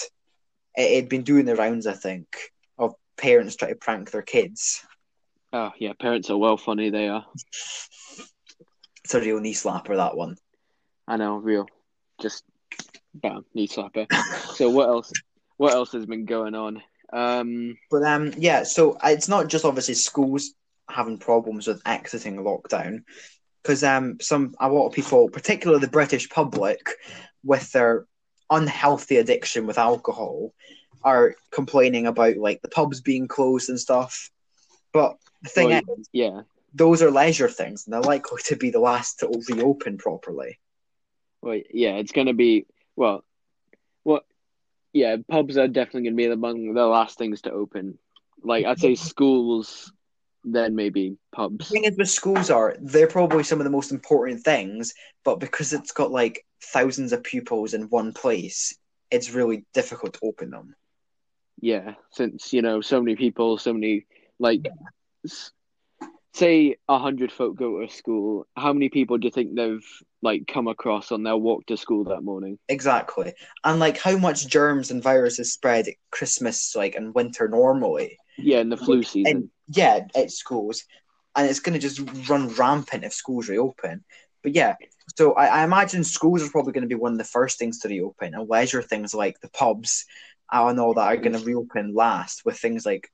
It 0.77 0.95
had 0.97 1.09
been 1.09 1.23
doing 1.23 1.47
the 1.47 1.57
rounds, 1.57 1.87
I 1.87 1.95
think, 1.95 2.53
of 2.79 2.95
parents 3.17 3.57
trying 3.57 3.73
to 3.73 3.77
prank 3.77 4.11
their 4.11 4.23
kids. 4.23 4.85
Oh, 5.52 5.71
yeah, 5.78 5.92
parents 5.99 6.30
are 6.30 6.37
well 6.37 6.57
funny, 6.57 6.90
they 6.90 7.09
are. 7.09 7.26
It's 9.04 9.14
a 9.14 9.21
real 9.21 9.40
knee 9.40 9.54
slapper, 9.54 9.97
that 9.97 10.16
one. 10.16 10.37
I 11.09 11.16
know, 11.16 11.37
real. 11.37 11.66
Just 12.21 12.45
bam, 13.14 13.45
knee 13.54 13.66
slapper. 13.66 14.07
so 14.54 14.71
what 14.71 14.89
else? 14.89 15.13
What 15.56 15.73
else 15.75 15.93
has 15.93 16.06
been 16.06 16.25
going 16.25 16.54
on? 16.54 16.82
Um, 17.13 17.76
But 17.91 18.04
um, 18.04 18.32
yeah, 18.39 18.63
so 18.63 18.97
it's 19.02 19.28
not 19.28 19.49
just 19.49 19.65
obviously 19.65 19.95
schools 19.95 20.54
having 20.89 21.19
problems 21.19 21.67
with 21.67 21.82
exiting 21.84 22.36
lockdown, 22.36 23.02
because 23.63 23.82
um, 23.82 24.19
some 24.21 24.54
a 24.60 24.69
lot 24.69 24.86
of 24.86 24.93
people, 24.93 25.28
particularly 25.30 25.80
the 25.80 25.91
British 25.91 26.28
public, 26.28 26.80
with 27.43 27.73
their 27.73 28.06
unhealthy 28.50 29.17
addiction 29.17 29.67
with 29.67 29.78
alcohol, 29.78 30.52
are 31.02 31.34
complaining 31.50 32.06
about 32.06 32.36
like 32.36 32.63
the 32.63 32.69
pubs 32.69 33.00
being 33.00 33.26
closed 33.26 33.69
and 33.69 33.80
stuff. 33.80 34.30
But 34.93 35.17
the 35.43 35.49
thing 35.50 35.69
Well, 35.69 35.83
is, 35.99 36.09
yeah, 36.13 36.43
those 36.75 37.03
are 37.03 37.11
leisure 37.11 37.49
things, 37.49 37.87
and 37.87 37.95
they're 37.95 38.00
likely 38.00 38.43
to 38.45 38.57
be 38.57 38.71
the 38.71 38.81
last 38.81 39.21
to 39.21 39.29
reopen 39.49 39.99
properly. 39.99 40.59
well, 41.43 41.61
yeah, 41.73 41.97
it's 41.97 42.13
gonna 42.13 42.35
be 42.35 42.67
well, 42.97 43.25
what? 44.03 44.25
Yeah, 44.93 45.17
pubs 45.29 45.57
are 45.57 45.69
definitely 45.69 46.05
gonna 46.05 46.17
be 46.17 46.26
among 46.26 46.75
the 46.75 46.87
last 46.87 47.19
things 47.19 47.43
to 47.43 47.53
open. 47.53 47.99
Like 48.43 48.67
I'd 48.67 48.79
say 48.81 48.95
schools, 48.95 49.93
then 50.45 50.75
maybe 50.75 51.17
pubs. 51.33 51.69
The 51.69 51.75
thing 51.75 51.85
is 51.85 51.97
with 51.97 52.11
schools 52.11 52.50
are 52.50 52.76
they're 52.81 53.07
probably 53.07 53.45
some 53.45 53.61
of 53.61 53.65
the 53.65 53.71
most 53.71 53.93
important 53.93 54.43
things, 54.43 54.95
but 55.25 55.39
because 55.41 55.73
it's 55.73 55.93
got 55.93 56.11
like 56.11 56.45
thousands 56.63 57.13
of 57.13 57.23
pupils 57.23 57.75
in 57.75 57.83
one 57.91 58.13
place, 58.13 58.75
it's 59.11 59.31
really 59.31 59.65
difficult 59.75 60.15
to 60.15 60.21
open 60.23 60.50
them. 60.50 60.75
Yeah, 61.61 61.95
since 62.13 62.53
you 62.53 62.63
know 62.63 62.81
so 62.81 63.00
many 63.00 63.17
people, 63.17 63.59
so 63.59 63.73
many 63.73 64.07
like, 64.41 64.67
s- 65.25 65.53
say 66.33 66.76
a 66.89 66.99
hundred 66.99 67.33
folk 67.33 67.57
go 67.57 67.79
to 67.79 67.85
a 67.85 67.89
school. 67.91 68.47
How 68.57 68.73
many 68.73 68.89
people 68.89 69.19
do 69.19 69.26
you 69.26 69.33
think 69.33 69.55
they've 69.55 69.85
like 70.23 70.47
come 70.47 70.69
across 70.69 71.13
on 71.13 71.23
their 71.23 71.37
walk 71.37 71.67
to 71.67 71.76
school 71.76 72.05
that 72.05 72.23
morning? 72.23 72.59
Exactly. 72.69 73.35
And 73.65 73.81
like 73.81 73.99
how 73.99 74.17
much 74.17 74.47
germs 74.47 74.91
and 74.91 75.03
viruses 75.03 75.53
spread 75.53 75.89
at 75.89 75.95
Christmas 76.11 76.75
like 76.76 76.95
and 76.95 77.15
winter 77.15 77.49
normally. 77.49 78.17
Yeah, 78.39 78.61
in 78.61 78.69
the 78.71 78.76
flu 78.76 78.99
And 78.99 79.07
season. 79.07 79.50
yeah, 79.69 80.07
at 80.15 80.31
schools. 80.31 80.85
And 81.37 81.49
it's 81.49 81.61
gonna 81.61 81.79
just 81.79 82.00
run 82.29 82.49
rampant 82.49 83.05
if 83.05 83.13
schools 83.13 83.49
reopen. 83.49 84.05
But 84.43 84.55
yeah, 84.55 84.76
so 85.17 85.33
I, 85.35 85.47
I 85.47 85.65
imagine 85.65 86.05
schools 86.05 86.43
are 86.43 86.50
probably 86.50 86.73
gonna 86.73 86.87
be 86.87 86.95
one 86.95 87.13
of 87.13 87.19
the 87.19 87.25
first 87.25 87.59
things 87.59 87.81
to 87.81 87.89
reopen 87.89 88.35
and 88.35 88.49
leisure 88.49 88.83
things 88.83 89.15
like 89.15 89.41
the 89.41 89.50
pubs 89.50 90.07
and 90.53 90.81
all 90.81 90.95
that 90.95 91.07
are 91.09 91.17
gonna 91.17 91.39
reopen 91.39 91.95
last 91.95 92.45
with 92.45 92.59
things 92.59 92.87
like 92.87 93.11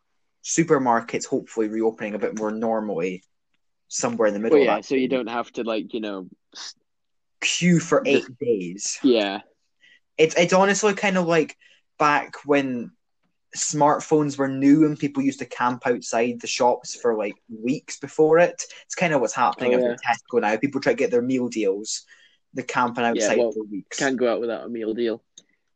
supermarkets 0.46 1.26
hopefully 1.26 1.66
reopening 1.68 2.14
a 2.14 2.18
bit 2.20 2.38
more 2.38 2.52
normally 2.52 3.24
somewhere 3.88 4.28
in 4.28 4.34
the 4.34 4.38
middle 4.40 4.58
Well, 4.58 4.62
of 4.62 4.66
yeah, 4.68 4.74
that 4.76 4.84
so 4.84 4.94
you 4.94 5.08
don't 5.08 5.26
have 5.26 5.50
to 5.52 5.64
like 5.64 5.92
you 5.92 6.00
know, 6.00 6.28
queue 7.40 7.80
for 7.80 8.02
eight 8.06 8.26
Just- 8.26 8.38
days. 8.38 8.98
yeah, 9.02 9.40
It's 10.18 10.36
it's 10.36 10.52
honestly 10.52 10.94
kind 10.94 11.18
of 11.18 11.26
like 11.26 11.56
back 11.98 12.34
when 12.44 12.92
smartphones 13.56 14.36
were 14.38 14.48
new 14.48 14.84
and 14.84 14.98
people 14.98 15.22
used 15.22 15.38
to 15.38 15.46
camp 15.46 15.86
outside 15.86 16.40
the 16.40 16.46
shops 16.46 16.94
for 16.94 17.16
like 17.16 17.34
weeks 17.48 17.98
before 17.98 18.38
it. 18.38 18.62
It's 18.84 18.94
kind 18.94 19.14
of 19.14 19.20
what's 19.20 19.34
happening 19.34 19.74
Oh, 19.74 19.78
at 19.78 19.82
yeah. 19.82 19.88
the 19.88 19.96
Tesco 20.36 20.40
now. 20.42 20.56
People 20.58 20.80
try 20.80 20.92
to 20.92 20.96
get 20.96 21.10
their 21.10 21.22
meal 21.22 21.48
deals. 21.48 22.04
They're 22.54 22.64
camping 22.64 23.04
outside 23.04 23.38
well, 23.38 23.52
for 23.52 23.64
weeks. 23.64 23.98
can't 23.98 24.16
go 24.18 24.32
out 24.32 24.40
without 24.40 24.64
a 24.66 24.68
meal 24.68 24.94
deal. 24.94 25.22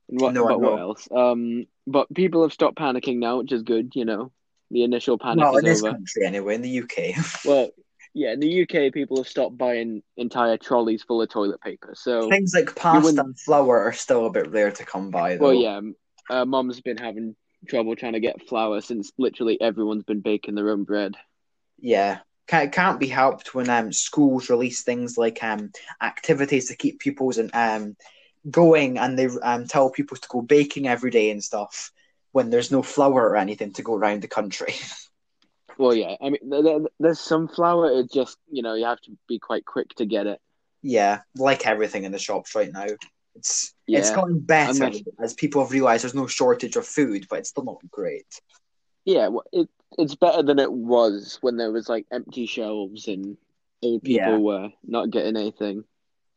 And 0.09 0.21
what? 0.21 0.35
No, 0.35 0.45
what 0.45 0.81
else? 0.81 1.09
Um, 1.11 1.67
but 1.87 2.13
people 2.15 2.43
have 2.43 2.53
stopped 2.53 2.77
panicking 2.79 3.19
now, 3.19 3.39
which 3.39 3.53
is 3.53 3.63
good. 3.63 3.93
You 3.95 4.05
know, 4.05 4.33
the 4.71 4.85
initial 4.85 5.19
panic 5.19 5.45
well, 5.45 5.57
in 5.57 5.65
this 5.65 5.83
over. 5.83 5.93
country 5.93 6.27
anyway, 6.27 6.55
in 6.55 6.63
the 6.63 6.81
UK. 6.83 7.15
Well, 7.45 7.71
yeah, 8.13 8.33
in 8.33 8.41
the 8.41 8.63
UK, 8.63 8.93
people 8.93 9.19
have 9.19 9.29
stopped 9.29 9.57
buying 9.57 10.03
entire 10.17 10.57
trolleys 10.57 11.03
full 11.03 11.23
of 11.23 11.29
toilet 11.29 11.61
paper. 11.61 11.93
So, 11.95 12.29
Things 12.29 12.53
like 12.55 12.75
pasta 12.75 13.21
and 13.21 13.39
flour 13.39 13.81
are 13.81 13.93
still 13.93 14.27
a 14.27 14.31
bit 14.31 14.51
rare 14.51 14.73
to 14.73 14.85
come 14.85 15.11
by 15.11 15.37
though. 15.37 15.45
well, 15.45 15.55
yeah, 15.55 15.81
uh, 16.29 16.45
Mom's 16.45 16.81
been 16.81 16.97
having 16.97 17.37
trouble 17.69 17.95
trying 17.95 18.15
to 18.15 18.21
get 18.21 18.49
flour 18.49 18.81
since 18.81 19.13
literally 19.19 19.61
everyone's 19.61 20.05
been 20.05 20.21
baking 20.21 20.55
their 20.55 20.71
own 20.71 20.85
bread. 20.85 21.15
Yeah. 21.79 22.19
Can't, 22.49 22.73
can't 22.73 22.99
be 22.99 23.07
helped 23.07 23.55
when 23.55 23.71
um, 23.71 23.93
schools 23.93 24.51
release 24.51 24.83
things 24.83 25.17
like 25.17 25.43
um, 25.43 25.71
activities 26.03 26.67
to 26.69 26.77
keep 26.77 26.99
pupils 26.99 27.39
and 27.39 27.51
um, 27.55 27.97
going 28.51 28.99
and 28.99 29.17
they 29.17 29.29
um, 29.43 29.67
tell 29.67 29.91
pupils 29.91 30.21
to 30.21 30.29
go 30.29 30.43
baking 30.43 30.89
every 30.89 31.11
day 31.11 31.31
and 31.31 31.45
stuff 31.45 31.93
when 32.33 32.51
there's 32.51 32.71
no 32.71 32.83
flour 32.83 33.29
or 33.29 33.37
anything 33.37 33.73
to 33.75 33.83
go 33.83 33.95
around 33.95 34.23
the 34.23 34.29
country. 34.29 34.75
Well, 35.79 35.95
yeah, 35.95 36.17
I 36.21 36.31
mean, 36.31 36.51
th- 36.51 36.65
th- 36.65 36.83
there's 36.99 37.21
some 37.21 37.49
flour. 37.49 37.91
It 37.91 38.13
just, 38.13 38.37
you 38.51 38.63
know, 38.63 38.75
you 38.75 38.85
have 38.85 39.01
to 39.03 39.17
be 39.29 39.39
quite 39.39 39.65
quick 39.65 39.89
to 39.97 40.05
get 40.05 40.27
it. 40.27 40.41
yeah, 40.83 41.21
like 41.37 41.67
everything 41.67 42.05
in 42.05 42.13
the 42.13 42.19
shops 42.19 42.55
right 42.55 42.71
now. 42.73 42.87
It's 43.35 43.73
it's 43.93 44.11
Yeah, 44.11 44.15
gotten 44.15 44.41
better 44.41 44.91
as 45.23 45.35
people 45.35 45.63
have 45.63 45.73
realised 45.73 46.05
there's 46.05 46.15
no 46.15 46.27
shortage 46.27 46.77
of 46.77 46.87
food, 46.87 47.27
but 47.31 47.39
it's 47.39 47.49
still 47.51 47.65
not 47.65 47.79
great. 47.91 48.27
yeah, 49.05 49.29
well, 49.29 49.45
it 49.53 49.69
it's 49.99 50.15
better 50.17 50.43
than 50.43 50.59
it 50.59 50.71
was 50.73 51.39
when 51.41 51.57
there 51.57 51.73
was 51.73 51.89
like 51.89 52.07
empty 52.13 52.47
shelves 52.47 53.09
and 53.09 53.37
old 53.83 54.03
people 54.03 54.33
Yeah. 54.33 54.39
were 54.39 54.69
not 54.85 55.11
getting 55.11 55.37
anything. 55.37 55.85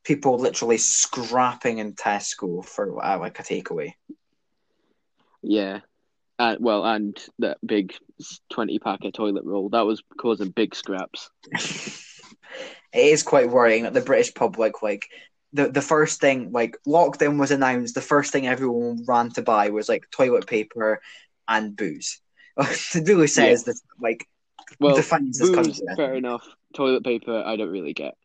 People 0.03 0.38
literally 0.38 0.77
scrapping 0.77 1.79
in 1.79 1.93
Tesco 1.95 2.63
for 2.63 3.03
uh, 3.03 3.17
like 3.19 3.39
a 3.39 3.43
takeaway. 3.43 3.93
Yeah. 5.43 5.82
Uh, 6.39 6.56
well, 6.60 6.84
and 6.84 7.15
that 7.39 7.58
big 7.65 7.93
twenty 8.51 8.79
pack 8.79 9.03
of 9.03 9.13
toilet 9.13 9.43
roll 9.45 9.69
that 9.69 9.86
was 9.86 10.01
causing 10.19 10.49
big 10.49 10.73
scraps. 10.73 11.29
it 11.51 11.99
is 12.93 13.23
quite 13.23 13.49
worrying 13.49 13.84
that 13.84 13.93
the 13.93 14.01
British 14.01 14.34
public, 14.34 14.82
like, 14.82 15.08
the, 15.51 15.69
the 15.69 15.82
first 15.82 16.19
thing, 16.19 16.51
like, 16.51 16.75
lockdown 16.88 17.39
was 17.39 17.51
announced, 17.51 17.95
the 17.95 18.01
first 18.01 18.32
thing 18.32 18.47
everyone 18.47 19.03
ran 19.08 19.29
to 19.32 19.41
buy 19.41 19.69
was, 19.69 19.89
like, 19.89 20.10
toilet 20.12 20.47
paper 20.47 21.01
and 21.47 21.75
booze. 21.75 22.19
it 22.58 23.08
really 23.08 23.27
says 23.27 23.63
that, 23.65 23.79
like, 23.99 24.27
Well, 24.79 24.95
defines 24.95 25.39
this 25.39 25.49
booze, 25.49 25.56
country. 25.56 25.95
Fair 25.95 26.15
enough. 26.15 26.45
Toilet 26.73 27.03
paper, 27.03 27.43
I 27.45 27.56
don't 27.56 27.71
really 27.71 27.93
get. 27.93 28.15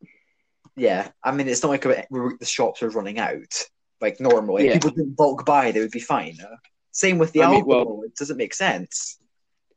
Yeah, 0.77 1.09
I 1.23 1.33
mean, 1.33 1.49
it's 1.49 1.63
not 1.63 1.71
like 1.71 1.83
the 1.83 2.37
shops 2.43 2.83
are 2.83 2.91
running 2.91 3.19
out. 3.19 3.65
Like, 4.01 4.21
normally, 4.21 4.67
Yeah. 4.67 4.75
people 4.75 4.91
didn't 4.91 5.17
bulk 5.17 5.45
buy, 5.45 5.73
they 5.73 5.81
would 5.81 5.91
be 5.91 6.01
fine. 6.01 6.39
Same 6.93 7.19
with 7.19 7.33
the 7.33 7.43
I 7.43 7.51
mean, 7.51 7.67
well- 7.67 7.81
alcohol. 7.81 8.03
it 8.05 8.17
doesn't 8.17 8.37
make 8.37 8.55
sense. 8.55 9.19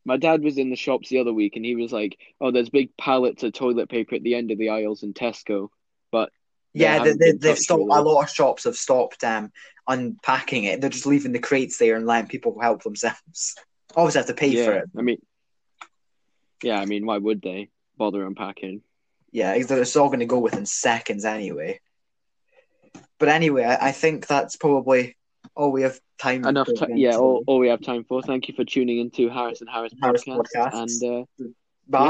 My 0.04 0.17
dad 0.17 0.41
was 0.41 0.58
in 0.58 0.71
the 0.71 0.76
shops 0.76 1.10
the 1.10 1.19
other 1.19 1.32
week 1.32 1.56
and 1.56 1.63
he 1.63 1.76
was 1.76 1.91
like, 1.93 2.17
"Oh, 2.39 2.50
there's 2.50 2.71
big 2.71 2.97
pallets 2.97 3.43
of 3.43 3.54
toilet 3.54 3.88
paper 3.88 4.15
at 4.15 4.24
the 4.24 4.34
end 4.34 4.50
of 4.50 4.58
the 4.58 4.69
aisles 4.69 5.04
in 5.04 5.13
Tesco." 5.13 5.69
but 6.12 6.32
Yeah, 6.74 7.04
they, 7.04 7.13
they, 7.13 7.32
they've 7.34 7.41
touched, 7.41 7.62
stopped. 7.62 7.82
A 7.82 8.02
lot 8.02 8.24
of 8.24 8.30
shops 8.30 8.63
have 8.63 8.76
stopped 8.76 9.24
um, 9.24 9.52
unpacking 9.88 10.63
it. 10.63 10.82
They're 10.82 10.89
just 10.89 11.06
leaving 11.06 11.34
the 11.34 11.39
crates 11.39 11.78
there 11.78 11.95
and 11.95 12.08
letting 12.08 12.30
people 12.30 12.60
help 12.60 12.82
themselves. 12.82 13.56
Obviously, 13.95 14.19
have 14.19 14.28
to 14.28 14.34
pay 14.34 14.65
for 14.65 14.74
it. 14.74 14.89
I 14.97 15.02
mean, 15.02 15.21
yeah, 16.63 16.80
I 16.80 16.86
mean, 16.86 17.06
why 17.06 17.17
would 17.17 17.41
they 17.41 17.69
bother 17.97 18.26
unpacking? 18.26 18.82
Yeah, 19.32 19.54
it's 19.54 19.69
it's 19.69 19.95
all 19.95 20.08
going 20.08 20.19
to 20.19 20.26
go 20.26 20.39
within 20.39 20.65
seconds 20.65 21.26
anyway. 21.26 21.80
But 23.19 23.30
anyway, 23.30 23.63
I, 23.63 23.89
I 23.89 23.91
think 23.91 24.28
that's 24.28 24.56
probably 24.56 25.15
all 25.55 25.71
we 25.71 25.81
have 25.83 25.99
time. 26.17 26.45
Enough, 26.45 26.67
for 26.67 26.87
then 26.87 26.97
yeah, 26.97 27.17
all, 27.17 27.43
all 27.47 27.59
we 27.59 27.67
have 27.69 27.81
time 27.81 28.03
for. 28.03 28.21
Thank 28.21 28.47
you 28.47 28.53
for 28.55 28.63
tuning 28.63 28.99
into 28.99 29.29
Harris 29.29 29.61
and 29.61 29.69
Harris 29.69 29.93
Harris 30.01 30.23
podcast, 30.23 30.47
Podcast. 30.55 31.01
and 31.03 31.25
uh, 31.39 31.49
Bye. 31.87 32.09